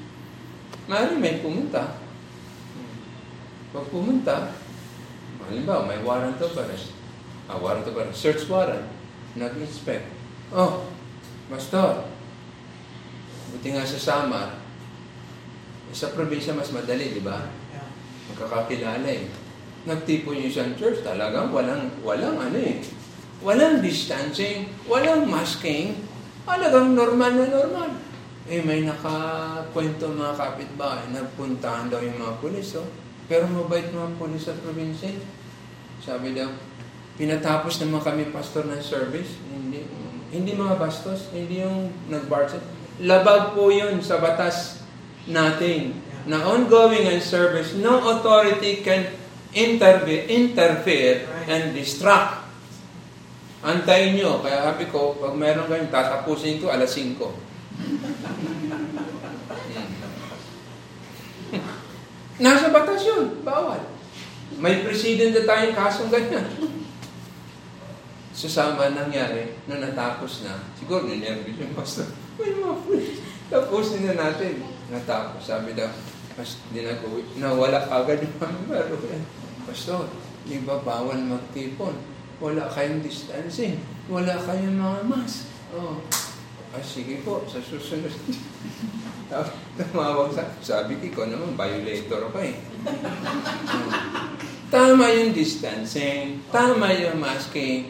[0.88, 2.00] Maaari may pumunta.
[3.68, 4.56] Pag pumunta,
[5.44, 6.96] halimbawa may warrant of arrest.
[7.44, 8.24] Ah, warrant of arrest.
[8.24, 8.88] Search warrant.
[9.36, 10.08] Nag-inspect.
[10.48, 10.88] Oh,
[11.52, 12.08] Pastor,
[13.52, 14.56] buti nga sa Samar,
[15.92, 17.44] sa probinsya mas madali, di ba?
[18.32, 19.28] Magkakakilala eh.
[19.84, 22.80] Nagtipo niyo isang church, talagang walang, walang ano eh.
[23.44, 26.00] Walang distancing, walang masking,
[26.48, 28.07] talagang normal na normal.
[28.48, 32.88] Eh, may nakakwento mga kapitbahay, nagpuntahan daw yung mga pulis, oh.
[33.28, 35.12] Pero mabait mga pulis sa probinsya.
[36.00, 36.48] Sabi daw,
[37.20, 39.36] pinatapos naman kami pastor ng service.
[39.52, 39.84] Hindi,
[40.32, 42.64] hindi mga bastos, hindi yung nag-barset.
[43.04, 44.80] Labag po yun sa batas
[45.28, 49.12] natin na ongoing and service, no authority can
[49.52, 52.48] interve, interfere and distract.
[53.60, 54.40] Antayin nyo.
[54.40, 57.47] Kaya sabi ko, pag meron kayong tatapusin ko, alas 5.
[62.44, 63.42] Nasa batas yun.
[63.42, 63.82] Bawal.
[64.58, 66.46] May president na tayong kasong ganyan.
[68.38, 72.06] Susama nangyari, nung natapos na, siguro ninervous yung pastor,
[72.38, 73.18] may mga pulis.
[73.50, 74.62] Tapusin na natin.
[74.94, 75.42] Natapos.
[75.42, 75.90] Sabi daw,
[76.38, 78.94] mas dinago, nawala agad yung mga baro.
[79.66, 80.06] Pastor,
[80.46, 81.98] di ba bawal magtipon?
[82.38, 83.82] Wala kayong distancing.
[84.06, 85.50] Wala kayong mga mask.
[85.74, 85.98] Oh.
[86.68, 88.12] Ah, sige po, sa susunod.
[89.80, 92.60] Tumawag sa, sabi ko, naman, violator ka eh.
[94.74, 97.88] tama yung distancing, tama yung masking.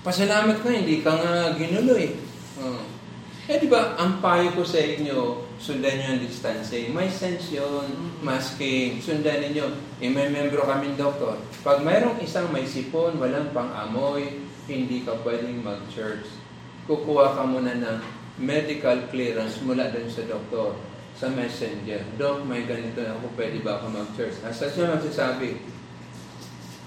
[0.00, 2.16] Pasalamat ka, hindi ka nga ginulo eh.
[2.64, 2.80] Oh.
[3.44, 6.96] Eh di ba, ang payo ko sa inyo, sundan nyo ang distancing.
[6.96, 9.68] May sense yun, masking, sundan ninyo.
[10.00, 11.36] Eh, may membro kaming doktor.
[11.60, 16.39] Pag mayroong isang may sipon, walang pang-amoy, hindi ka pwedeng mag-church
[16.84, 17.98] kukuha ka muna ng
[18.40, 20.76] medical clearance mula dun sa doktor,
[21.18, 22.00] sa messenger.
[22.16, 24.40] Dok, may ganito na ako, pwede ba ako mag-church?
[24.40, 25.60] Asa siya magsasabi,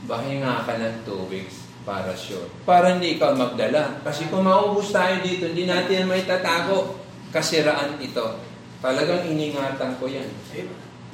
[0.10, 1.64] bahinga ka ng two weeks.
[1.84, 2.48] para sure.
[2.64, 4.00] Para hindi ikaw magdala.
[4.08, 6.96] Kasi kung maubos tayo dito, hindi natin may tatago.
[7.36, 8.40] Kasiraan ito.
[8.80, 10.28] Talagang iningatan ko yan.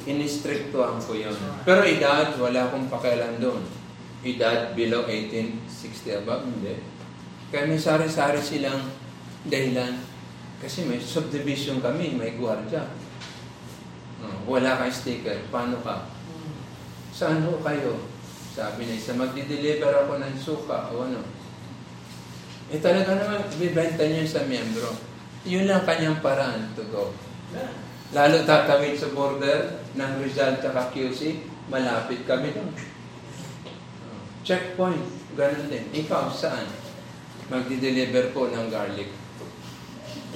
[0.06, 1.34] Inistriktuhan ko yun.
[1.66, 3.62] Pero edad, wala akong pakialam doon.
[4.22, 6.78] Edad below 18, 60 above, hindi.
[7.50, 8.93] Kaya may sari-sari silang
[9.50, 9.97] dahilan.
[10.60, 12.84] Kasi may subdivision kami, may gwardiya.
[14.20, 16.12] Oh, wala kang sticker, paano ka?
[17.16, 18.06] Saan ho kayo?
[18.52, 21.24] Sabi niya, isa magdi-deliver ako ng suka o ano.
[22.70, 24.93] Eh talaga naman, bibenta niya sa miyembro.
[25.47, 27.16] Yun lang kanyang paraan to go.
[28.12, 32.76] Lalo tatawid sa border ng Rizal at QC, malapit kami doon.
[34.43, 35.06] Checkpoint,
[35.39, 35.86] ganun din.
[35.93, 36.68] Ikaw, saan?
[37.50, 39.10] Magdi-deliver po ng garlic.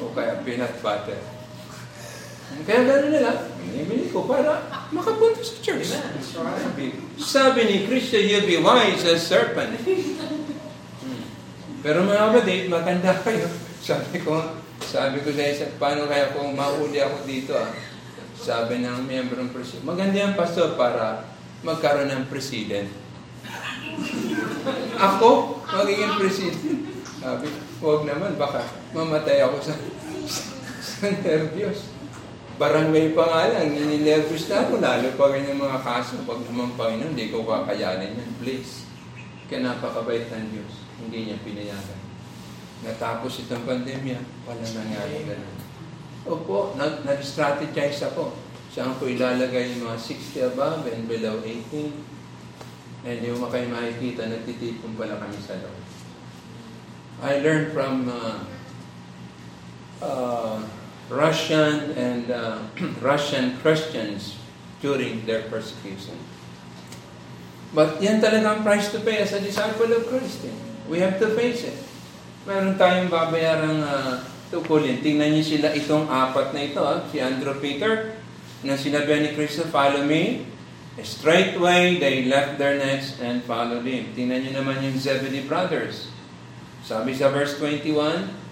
[0.01, 1.21] O kaya peanut butter.
[2.65, 4.61] Kaya gano'n na lang, ibili ko para
[4.93, 5.89] makapunta sa church.
[7.17, 9.73] Sabi ni Kristo, you'll be wise as serpent.
[9.81, 11.23] Hmm.
[11.81, 13.49] Pero mga kapatid, maganda kayo.
[13.83, 17.73] Sabi ko, sabi ko sa isa, paano kaya kung mahuli ako dito ah?
[18.37, 21.25] Sabi ng miyembro ng president, maganda yan pastor para
[21.63, 22.91] magkaroon ng president.
[24.99, 26.92] ako, magiging president.
[27.23, 27.47] Sabi,
[27.79, 29.73] huwag naman, baka mamatay ako sa,
[30.83, 31.87] sa nervyos.
[32.59, 36.19] Barangay pa nga lang, nininervous na ako, lalo pa ganyan mga kaso.
[36.27, 38.31] Pag naman Panginoon, hindi ko kakayanin yan.
[38.43, 38.83] Please.
[39.47, 40.83] Kaya napakabait ng Diyos.
[40.99, 42.01] Hindi niya pinayagan.
[42.83, 45.57] Natapos itong pandemya, wala nangyari ganun.
[46.27, 48.35] Opo, nag- nag-strategize ako.
[48.67, 53.07] Saan ko ilalagay yung mga 60 above and below 18.
[53.07, 55.82] And yung mga kayo makikita, nagtitipon pala kami sa loob.
[57.23, 58.43] I learned from uh,
[60.03, 60.59] uh,
[61.07, 62.59] Russian and uh,
[62.99, 64.35] Russian Christians
[64.83, 66.19] during their persecution.
[67.71, 70.45] But yan talaga ang price to pay as a disciple of Christ.
[70.45, 70.55] eh.
[70.91, 71.79] We have to face it.
[72.43, 74.19] Meron tayong babayarang uh,
[74.51, 74.99] tukulin.
[74.99, 76.83] Tingnan niyo sila itong apat na ito.
[76.83, 77.07] ah.
[77.07, 78.19] Si Andrew Peter,
[78.61, 80.45] na sinabi ni Kristo, follow me.
[81.01, 84.13] Straightway, they left their nets and followed him.
[84.13, 86.12] Tingnan niyo naman yung Zebedee brothers.
[86.83, 88.43] Sabi sa verse 21,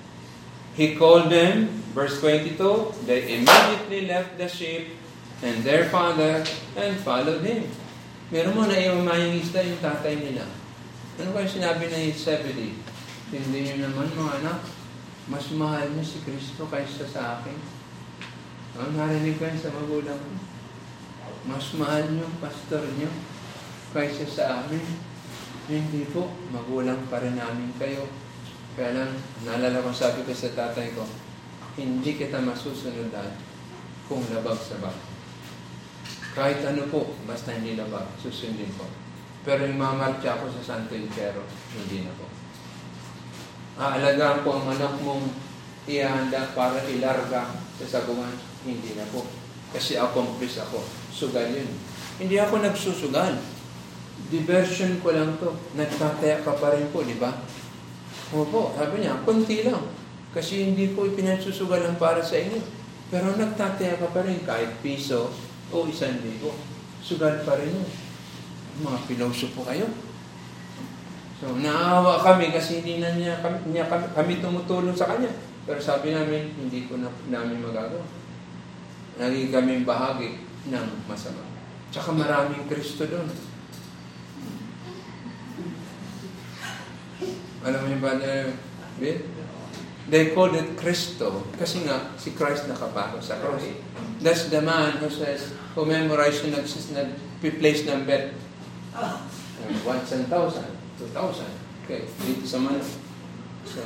[0.79, 2.55] He called them, verse 22,
[3.03, 4.95] they immediately left the sheep
[5.43, 6.39] and their father
[6.79, 7.67] and followed him.
[8.31, 10.47] Meron mo na imamayang isda yung tatay nila.
[11.19, 12.79] Ano kaya sinabi ni Zebedee?
[13.35, 14.63] Hindi niyo naman mga anak,
[15.27, 17.59] mas mahal niyo si Kristo kaysa sa akin.
[18.79, 20.31] Ang narinig ko sa magulang ko.
[21.51, 23.11] Mas mahal niyo pastor niyo
[23.91, 24.83] kaysa sa amin.
[25.67, 28.07] Hindi po, magulang pa rin namin kayo.
[28.71, 29.11] Kaya lang,
[29.43, 31.03] naalala ko sabi ko sa tatay ko,
[31.75, 33.35] hindi kita masusunodan
[34.07, 34.95] kung labag sa bag.
[36.31, 38.87] Kahit ano po, basta hindi labag, susundin ko.
[39.43, 41.43] Pero yung mamarcha ako sa Santo Entero,
[41.75, 42.29] hindi na po.
[43.75, 45.25] Aalagaan ko ang anak mong
[45.89, 47.51] ihanda para ilarga
[47.81, 48.31] sa sabungan,
[48.63, 49.25] hindi na po.
[49.71, 50.83] Kasi accomplice ako.
[51.11, 51.67] Sugal yun.
[52.19, 53.39] Hindi ako nagsusugal.
[54.29, 55.55] Diversion ko lang to.
[55.73, 57.33] Nagtataya ka pa rin po, di ba?
[58.31, 59.91] Opo, sabi niya, konti lang.
[60.31, 62.63] Kasi hindi ko pinagsusugalan para sa inyo.
[63.11, 65.27] Pero nagtataya ka pa rin kahit piso
[65.67, 66.55] o isang libo.
[67.03, 67.89] Sugal pa rin yun.
[68.87, 69.91] Mga pilosopo kayo.
[71.43, 75.33] So, naawa kami kasi hindi na niya kami, niya kami, kami tumutulong sa kanya.
[75.67, 78.07] Pero sabi namin, hindi ko na namin magagawa.
[79.19, 80.39] Naging kami bahagi
[80.71, 81.43] ng masama.
[81.91, 83.27] Tsaka maraming Kristo doon.
[87.61, 88.49] Alam mo yung na,
[88.97, 89.21] Bill?
[90.11, 93.63] They called it Cristo kasi nga si Christ nakapako sa cross.
[94.19, 98.35] That's the man who says, who memorized yung nag-place ng bet.
[98.91, 99.23] Uh,
[99.87, 100.67] once and thousand,
[100.99, 101.47] two thousand.
[101.85, 102.81] Okay, dito sa man.
[103.63, 103.79] So,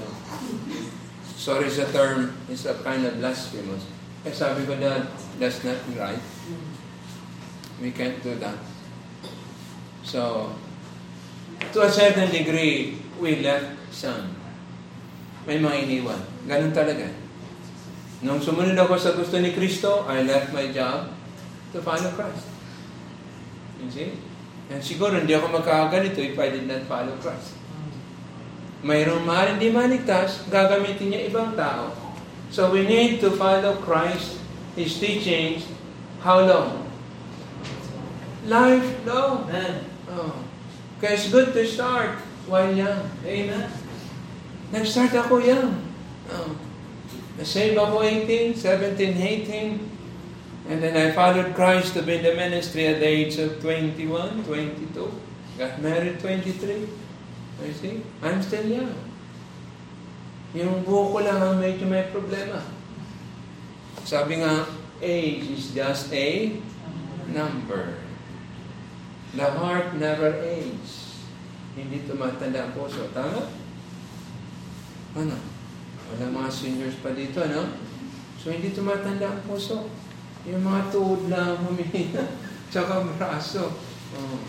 [1.37, 3.85] sorry sa term, it's a kind of blasphemous.
[4.25, 5.05] Eh sabi ko that,
[5.37, 6.17] that's not right.
[7.77, 8.57] We can't do that.
[10.01, 10.49] So,
[11.75, 14.35] to a certain degree, we left some.
[15.45, 16.21] May mga iniwan.
[16.49, 17.05] Ganun talaga.
[18.25, 21.13] Nung sumunod ako sa gusto ni Kristo, I left my job
[21.75, 22.49] to follow Christ.
[23.77, 24.11] You see?
[24.73, 27.53] And siguro hindi ako magkakaganito if I did not follow Christ.
[28.81, 31.93] Mayroong mahal hindi maligtas, gagamitin niya ibang tao.
[32.49, 34.41] So we need to follow Christ,
[34.73, 35.69] His teachings.
[36.25, 36.89] How long?
[38.49, 39.49] Lifelong.
[39.49, 39.85] Amen.
[40.09, 40.41] Oh.
[40.97, 42.17] Kaya it's good to start
[42.47, 43.09] while young.
[43.25, 43.69] Amen.
[44.71, 45.81] Nag-start ako young.
[46.29, 46.57] Oh.
[47.37, 49.17] Na-save ako 18, 17,
[49.51, 49.91] 18.
[50.65, 54.45] And then I followed Christ to be in the ministry at the age of 21,
[54.45, 54.89] 22.
[55.57, 56.89] Got married 23.
[57.61, 58.01] You see?
[58.23, 58.95] I'm still young.
[60.55, 62.63] Yung buhok ko lang ang medyo may problema.
[64.07, 64.65] Sabi nga,
[65.03, 66.55] age is just a
[67.29, 67.99] number.
[69.35, 71.04] The heart never ages.
[71.75, 73.11] Hindi tumatanda ang puso.
[73.11, 73.51] Tama?
[75.15, 75.35] Ano?
[76.11, 77.75] Wala mga seniors pa dito, no?
[78.39, 79.91] So, hindi tumatanda ang puso.
[80.47, 82.23] Yung mga tuhod lang humihina.
[82.71, 83.75] Tsaka braso.
[84.15, 84.39] Oh.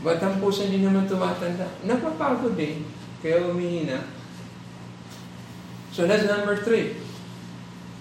[0.00, 1.68] Ba't ang puso hindi naman tumatanda?
[1.84, 2.80] Napapagod eh.
[3.20, 4.00] Kaya humihina.
[5.90, 6.96] So that's number three.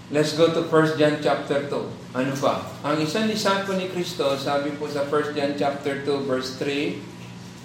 [0.09, 2.17] Let's go to 1 John chapter 2.
[2.17, 2.65] Ano pa?
[2.82, 7.09] Ang isang disciple ni Kristo, sabi po sa 1 John chapter 2 verse 3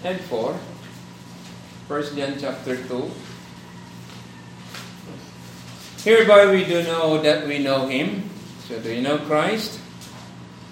[0.05, 0.53] and 4.
[1.89, 3.11] 1 John chapter 2.
[6.05, 8.29] Hereby we do know that we know Him.
[8.69, 9.81] So do you know Christ?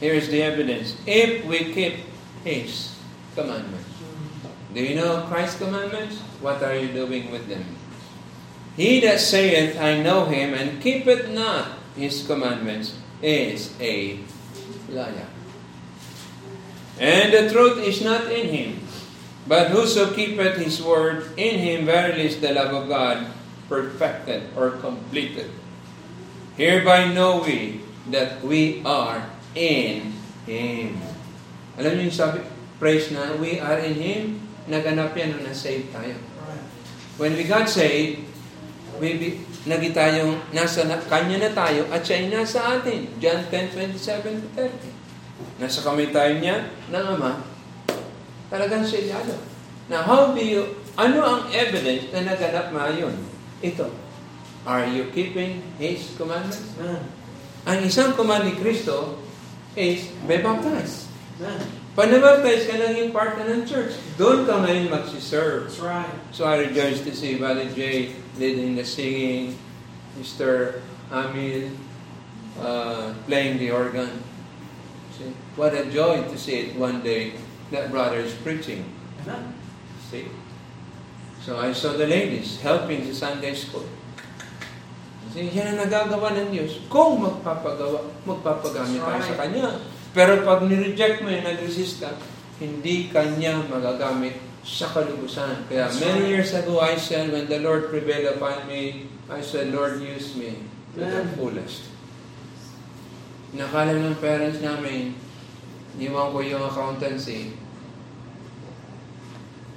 [0.01, 0.97] Here is the evidence.
[1.07, 2.05] If we keep
[2.45, 2.95] His
[3.35, 3.89] commandments.
[4.75, 6.19] Do you know Christ's commandments?
[6.41, 7.65] What are you doing with them?
[8.77, 14.19] He that saith, I know him, and keepeth not his commandments, is a
[14.89, 15.29] liar.
[16.99, 18.81] And the truth is not in him.
[19.47, 23.27] But whoso keepeth his word, in him verily is the love of God
[23.67, 25.51] perfected or completed.
[26.55, 29.27] Hereby know we that we are
[29.59, 30.15] in
[30.47, 31.01] him.
[31.75, 32.39] Alam niyo yung sabi,
[32.77, 34.23] praise na, we are in him,
[34.69, 36.15] naganap yan nung na-save tayo.
[37.17, 38.29] When we got saved,
[39.01, 39.29] we be,
[39.65, 43.09] nagi tayong, nasa na, kanya na tayo at siya ay nasa atin.
[43.19, 45.63] John 10, 27 to 30.
[45.63, 47.52] Nasa kamay tayo niya ng Ama,
[48.53, 49.33] talagang selyado.
[49.89, 53.17] Now, how do you, ano ang evidence na naganap nga yun?
[53.65, 53.89] Ito.
[54.69, 56.77] Are you keeping His commandments?
[56.77, 57.03] Amen.
[57.65, 59.17] Ang isang command ni Kristo
[59.73, 61.09] is, be baptized.
[61.41, 61.65] Amen.
[61.93, 63.97] Pag nabaptize ka, naging part na ng church.
[64.17, 65.69] Doon ka ngayon magsiserve.
[65.69, 66.17] That's right.
[66.33, 69.61] So I rejoice to see Brother Jay leading the singing,
[70.17, 70.81] Mr.
[71.13, 71.69] Amil
[72.61, 74.09] uh, playing the organ.
[75.21, 77.37] See, what a joy to see it one day
[77.73, 78.85] that brother is preaching.
[80.13, 80.29] See?
[81.43, 83.89] So I saw the ladies helping the Sunday school.
[85.33, 86.85] See, yan ang nagagawa ng Diyos.
[86.93, 89.81] Kung magpapagawa, magpapagamit tayo sa Kanya.
[90.13, 92.13] Pero pag nireject mo yun, nag-resist ka,
[92.61, 95.65] hindi Kanya magagamit sa kalubusan.
[95.73, 100.05] Kaya many years ago, I said, when the Lord prevailed upon me, I said, Lord,
[100.05, 101.89] use me to the fullest.
[103.57, 105.17] Nakala ng parents namin,
[105.97, 107.57] iwan ko yung accountancy,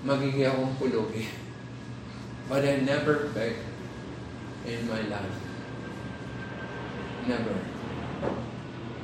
[0.05, 1.25] magiging akong pulubi.
[1.25, 1.31] Eh.
[2.45, 3.65] But I never begged
[4.69, 5.37] in my life.
[7.25, 7.57] Never.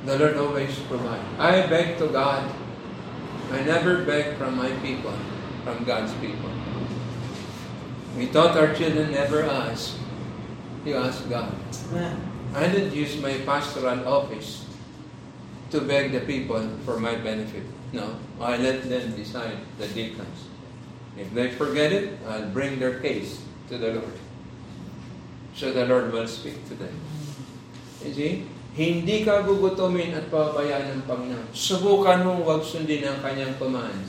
[0.06, 1.26] The Lord always provide.
[1.38, 2.46] I beg to God.
[3.50, 5.14] I never beg from my people,
[5.66, 6.50] from God's people.
[8.16, 9.98] We taught our children never ask.
[10.86, 11.50] You ask God.
[12.54, 14.66] I didn't use my pastoral office
[15.70, 17.64] to beg the people for my benefit.
[17.92, 20.51] No, I let them decide, the deacons.
[21.16, 24.16] If they forget it, I'll bring their case to the Lord.
[25.52, 26.96] So the Lord will speak to them.
[28.00, 28.32] You see?
[28.72, 31.52] Hindi ka gugutomin at pabayaan ng Panginoon.
[31.52, 34.08] Subukan mong huwag sundin ang kanyang commands.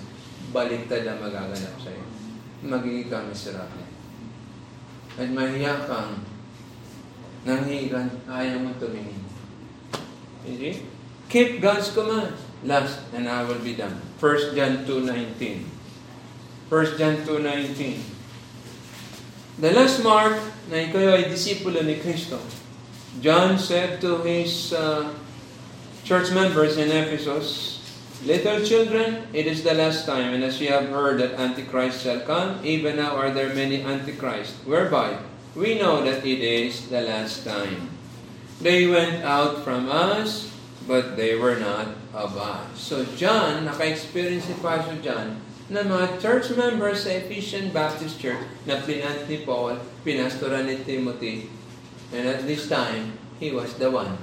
[0.55, 2.07] Baliktad ang magaganap sa iyo.
[2.63, 3.83] Magiging ka miserable.
[5.19, 6.23] At mahiya kang
[7.43, 9.19] nanghihigan, ayaw mo tumingin.
[10.47, 10.75] You see?
[11.27, 12.39] Keep God's commands.
[12.63, 13.99] Last, and I will be done.
[14.23, 15.72] 1 John 2.19
[16.69, 17.99] 1 John 2.19
[19.59, 20.39] The last mark
[20.71, 22.41] na ikaw ay disipulo ni Kristo.
[23.21, 25.13] John said to his uh,
[26.01, 27.73] church members in Ephesus,
[28.23, 32.23] Little children, it is the last time, and as you have heard that Antichrist shall
[32.23, 35.19] come, even now are there many Antichrists, whereby
[35.59, 37.91] we know that it is the last time.
[38.63, 40.47] They went out from us,
[40.87, 42.79] but they were not of us.
[42.79, 48.83] So John, naka-experience si Pastor John, na mga church members sa Ephesian Baptist Church na
[48.83, 51.47] plinant ni Paul, pinastoran ni Timothy,
[52.11, 54.19] and at this time, he was the one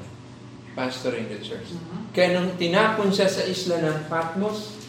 [0.77, 1.73] pastoring the church.
[2.13, 4.85] Kaya nung tinapon siya sa isla ng Patmos,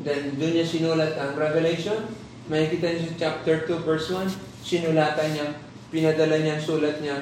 [0.00, 2.08] then doon niya sinulat ang Revelation,
[2.48, 4.28] makikita niyo sa chapter 2 verse 1,
[4.64, 5.46] sinulatan niya,
[5.92, 7.16] pinadala niya ang sulat niya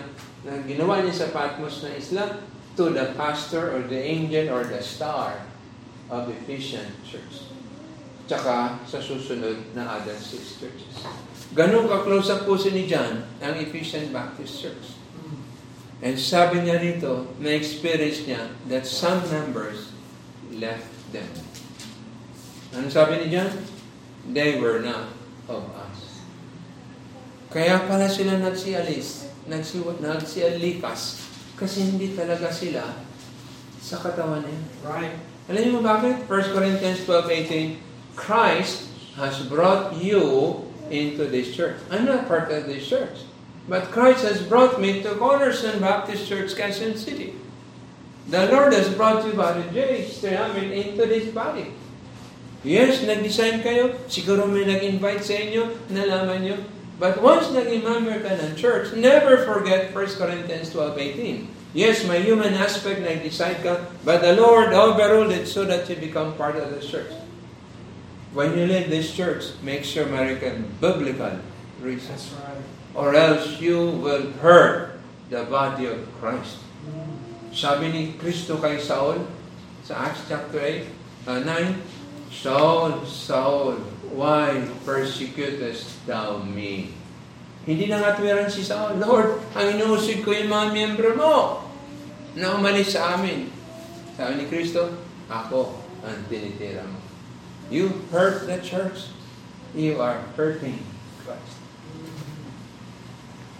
[0.44, 2.24] na ginawa niya sa Patmos na isla
[2.74, 5.46] to the pastor or the angel or the star
[6.11, 7.53] of Ephesian church.
[8.25, 11.05] Tsaka sa susunod na other six churches.
[11.53, 14.97] Ganun ka-close ang puso ni John ang Ephesian Baptist Church.
[16.05, 19.93] And sabi niya rito, na-experience niya that some members
[20.53, 21.29] left them.
[22.75, 23.49] Ano sabi ni John?
[24.33, 25.12] They were not
[25.47, 26.25] of us.
[27.53, 31.22] Kaya pala sila nagsialis, nagsiwat, nagsialikas,
[31.55, 32.83] kasi hindi talaga sila
[33.79, 34.61] sa katawan niya.
[34.83, 35.14] Right.
[35.47, 36.25] Alam niyo mo bakit?
[36.27, 41.79] 1 Corinthians 12:18, Christ has brought you into this church.
[41.91, 43.27] I'm not part of this church.
[43.69, 47.35] But Christ has brought me to Cornerstone Baptist Church, Quezon City.
[48.29, 51.73] The Lord has brought you, Brother Jay, Amen, into this body.
[52.65, 53.97] Yes, nag-design kayo.
[54.09, 56.57] Siguro may nag-invite sa inyo, nalaman nyo.
[56.97, 61.49] But once naging member ka ng church, never forget 1 Corinthians 12.18.
[61.77, 66.39] Yes, may human aspect nag-decide ka, but the Lord overruled it so that you become
[66.39, 67.12] part of the church.
[68.35, 71.39] When you leave this church, make sure American biblical
[71.78, 72.35] reasons.
[72.35, 72.66] That's right.
[72.99, 74.99] Or else you will hurt
[75.30, 76.59] the body of Christ.
[77.55, 79.22] Sabi ni Kristo kay Saul
[79.87, 81.78] sa Acts chapter 8, uh, 9,
[82.35, 83.78] Saul, Saul,
[84.11, 86.91] why persecutest thou me?
[87.62, 91.37] Hindi na ngatwiran si Saul, Lord, ang inuusig ko yung mga miyembro mo
[92.35, 93.47] na umalis sa amin.
[94.18, 94.91] Sabi ni Kristo,
[95.30, 97.03] ako ang tinitira mo.
[97.71, 99.09] You hurt the church,
[99.75, 100.79] you are hurting
[101.25, 101.57] Christ.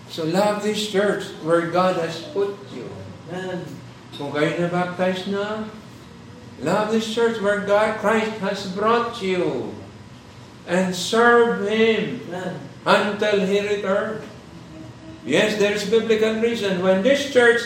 [0.09, 2.87] So love this church where God has put you.
[3.33, 3.65] Amen.
[4.15, 5.67] Kung kayo na-baptize na,
[6.63, 9.75] love this church where God, Christ has brought you.
[10.65, 12.25] And serve Him
[12.87, 14.25] until He returns.
[15.27, 16.81] Yes, there's biblical reason.
[16.81, 17.61] When this church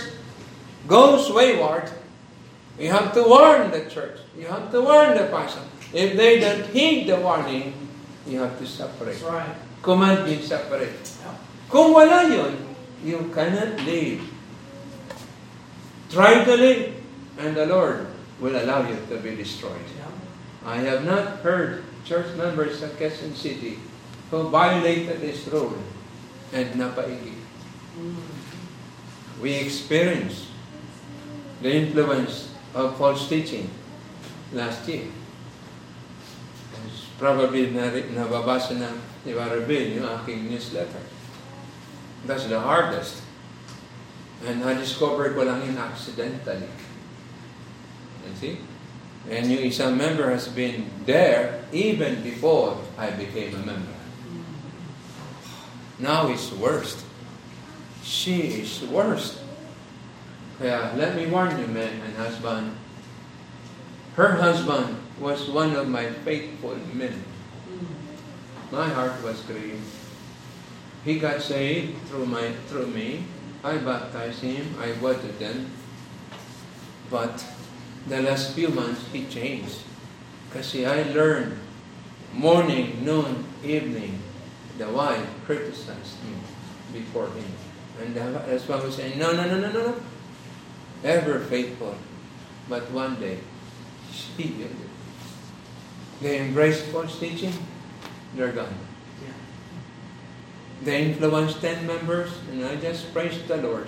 [0.87, 1.91] goes wayward,
[2.79, 4.19] you have to warn the church.
[4.39, 5.63] You have to warn the pastor.
[5.93, 7.73] If they don't heed the warning,
[8.27, 9.21] you have to separate.
[9.21, 9.57] That's right.
[9.83, 10.93] Command you separate.
[11.25, 11.35] Yeah.
[11.71, 14.21] Kung wala yun, you cannot live.
[16.11, 16.93] Try to live,
[17.39, 18.07] and the Lord
[18.41, 19.89] will allow you to be destroyed.
[19.97, 20.13] Yeah.
[20.69, 23.79] I have not heard church members at Quezon City
[24.31, 25.77] who violated this rule
[26.53, 27.37] and napaigi.
[27.97, 28.17] Mm.
[29.41, 30.49] We experienced
[31.63, 33.71] the influence of false teaching
[34.53, 35.09] last year.
[37.19, 37.75] Probably
[38.15, 38.95] nababasa na
[39.27, 41.03] ni Barabel yung aking newsletter.
[42.25, 43.27] That's the hardest.
[44.47, 46.71] And na-discover ko lang yun accidentally.
[48.23, 48.55] You see?
[49.27, 53.99] And yung isang member has been there even before I became a member.
[55.99, 57.03] Now it's worst.
[58.07, 59.43] She is worst.
[60.63, 62.79] Kaya let me warn you, men and husband.
[64.19, 67.23] Her husband was one of my faithful men.
[68.75, 69.87] My heart was grieved.
[71.07, 73.31] He got saved through my through me.
[73.63, 74.75] I baptized him.
[74.83, 75.71] I watered them.
[77.07, 77.47] But
[78.11, 79.87] the last few months, he changed.
[80.51, 81.55] Kasi I learned
[82.35, 84.19] morning, noon, evening,
[84.83, 86.35] the wife criticized me
[86.91, 87.55] before him.
[88.03, 89.97] And the husband was saying, no, no, no, no, no, no.
[91.07, 91.95] Ever faithful.
[92.67, 93.39] But one day,
[94.13, 94.67] she
[96.21, 97.55] They embraced false teaching,
[98.35, 98.75] they're gone.
[99.23, 99.39] Yeah.
[100.83, 103.87] They influence 10 members, and I just praise the Lord.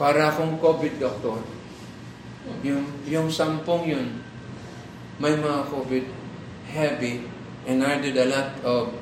[0.00, 1.40] Para akong COVID doctor.
[2.62, 4.22] Yung, yung sampung yun,
[5.18, 6.06] may mga COVID
[6.68, 7.24] heavy,
[7.66, 8.92] and I did a lot of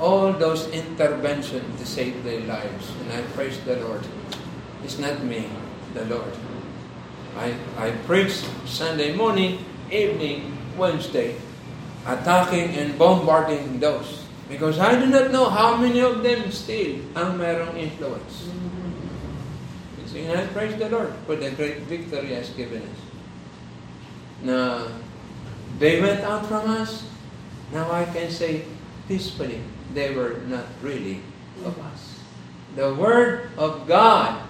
[0.00, 2.90] all those interventions to save their lives.
[3.02, 4.02] And I praise the Lord.
[4.82, 5.46] It's not me,
[5.94, 6.49] the Lord.
[7.36, 11.36] I, I preached Sunday morning, evening, Wednesday,
[12.06, 14.24] attacking and bombarding those.
[14.48, 18.50] Because I do not know how many of them still ang merong influence.
[20.10, 23.00] And I praise the Lord for the great victory He has given us.
[24.42, 24.86] Na
[25.78, 27.06] they went out from us.
[27.72, 28.66] Now I can say
[29.06, 29.62] peacefully,
[29.94, 31.22] they were not really
[31.64, 32.18] of us.
[32.74, 34.42] The Word of God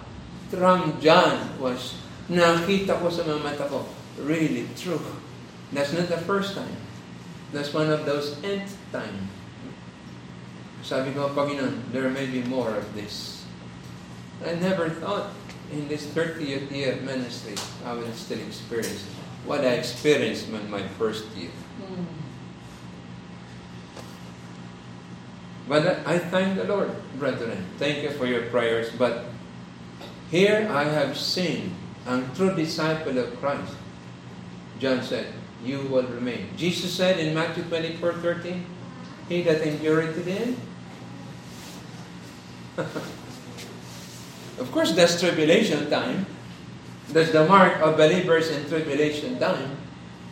[0.48, 1.96] from John was,
[2.30, 3.84] nakita ko sa mga mata ko,
[4.22, 5.02] really true.
[5.74, 6.78] That's not the first time.
[7.50, 9.26] That's one of those nth time.
[10.86, 13.44] Sabi ko, Panginoon, there may be more of this.
[14.46, 15.34] I never thought
[15.70, 17.54] in this 30th year of ministry,
[17.84, 19.04] I would still experience
[19.44, 21.52] what I experienced in my first year.
[21.82, 22.04] Hmm.
[25.68, 27.66] But I thank the Lord, brethren.
[27.78, 28.90] Thank you for your prayers.
[28.90, 29.30] But
[30.30, 33.74] here I have seen a true disciple of Christ.
[34.78, 35.32] John said,
[35.64, 36.48] You will remain.
[36.56, 38.66] Jesus said in Matthew 24 13,
[39.28, 40.56] He that endureth to the end.
[44.58, 46.26] of course, that's tribulation time.
[47.08, 49.76] That's the mark of believers in tribulation time.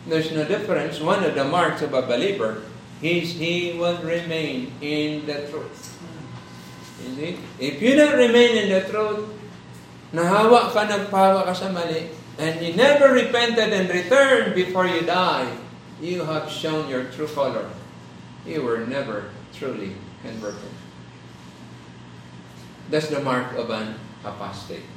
[0.07, 0.99] There's no difference.
[0.99, 2.63] One of the marks of a believer
[3.01, 5.95] He's, he will remain in the truth.
[7.03, 7.37] You see?
[7.59, 9.38] If you don't remain in the truth,
[10.13, 12.09] nahawa ka, nagpawa ka sa mali,
[12.39, 15.49] and you never repented and returned before you die,
[16.01, 17.67] you have shown your true color.
[18.47, 20.73] You were never truly converted.
[22.89, 24.87] That's the mark of an apostate.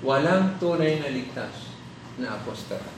[0.00, 1.74] Walang tunay na ligtas
[2.16, 2.88] na apostata.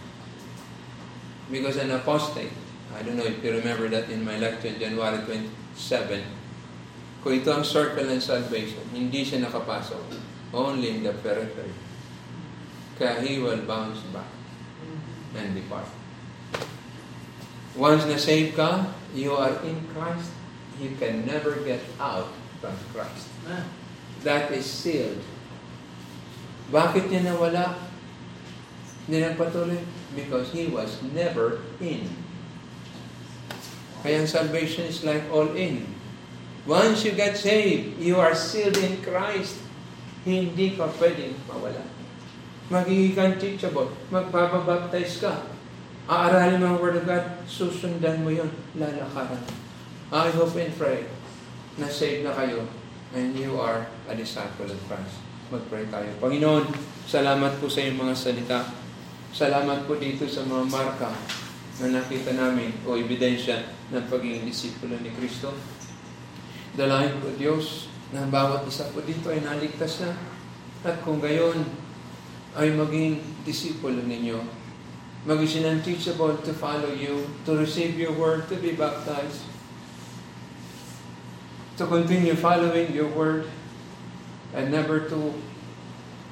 [1.50, 2.52] Because an apostate,
[2.94, 6.22] I don't know if you remember that in my lecture January 27,
[7.24, 10.29] kung ito ang circle ng salvation, hindi siya nakapasok.
[10.52, 11.72] Only in the periphery.
[13.24, 14.28] He will bounce back
[15.36, 15.88] and depart.
[17.78, 20.34] Once na save ka, you are in Christ,
[20.76, 22.28] you can never get out
[22.60, 23.30] from Christ.
[24.26, 25.22] That is sealed.
[26.68, 27.78] Bakit niya nawala?
[29.08, 29.80] Hindi nagpatuloy?
[30.12, 32.04] Because he was never in.
[34.04, 35.88] Kaya salvation is like all in.
[36.68, 39.56] Once you get saved, you are sealed in Christ.
[40.24, 41.84] Hindi ka pwedeng mawala.
[42.70, 43.90] Magiging teachable.
[44.14, 45.48] Magpapabaptize ka.
[46.10, 49.42] Aaralin mo ang Word of God, susundan mo yon, lalakaran.
[50.10, 51.06] I hope and pray
[51.78, 52.66] na saved na kayo
[53.14, 55.22] and you are a disciple of Christ.
[55.50, 56.10] Mag-pray tayo.
[56.22, 56.70] Panginoon,
[57.10, 58.58] salamat po sa iyong mga salita.
[59.34, 61.10] Salamat po dito sa mga marka
[61.82, 65.54] na nakita namin o ebidensya ng pagiging disipulo ni Kristo.
[66.78, 70.14] Dalahin po Diyos na bawat isa po dito ay naligtas na.
[70.82, 71.62] At kung gayon
[72.58, 74.42] ay maging disipulo ninyo,
[75.28, 79.46] maging unteachable to follow you, to receive your word, to be baptized,
[81.78, 83.46] to continue following your word,
[84.56, 85.30] and never to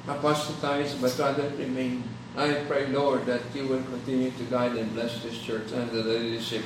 [0.09, 2.03] apostatize, but rather remain.
[2.35, 6.19] I pray, Lord, that you will continue to guide and bless this church under the
[6.19, 6.63] leadership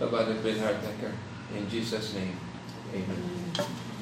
[0.00, 1.12] of Brother Bill Hartaker.
[1.54, 2.36] In Jesus' name,
[2.92, 3.93] amen.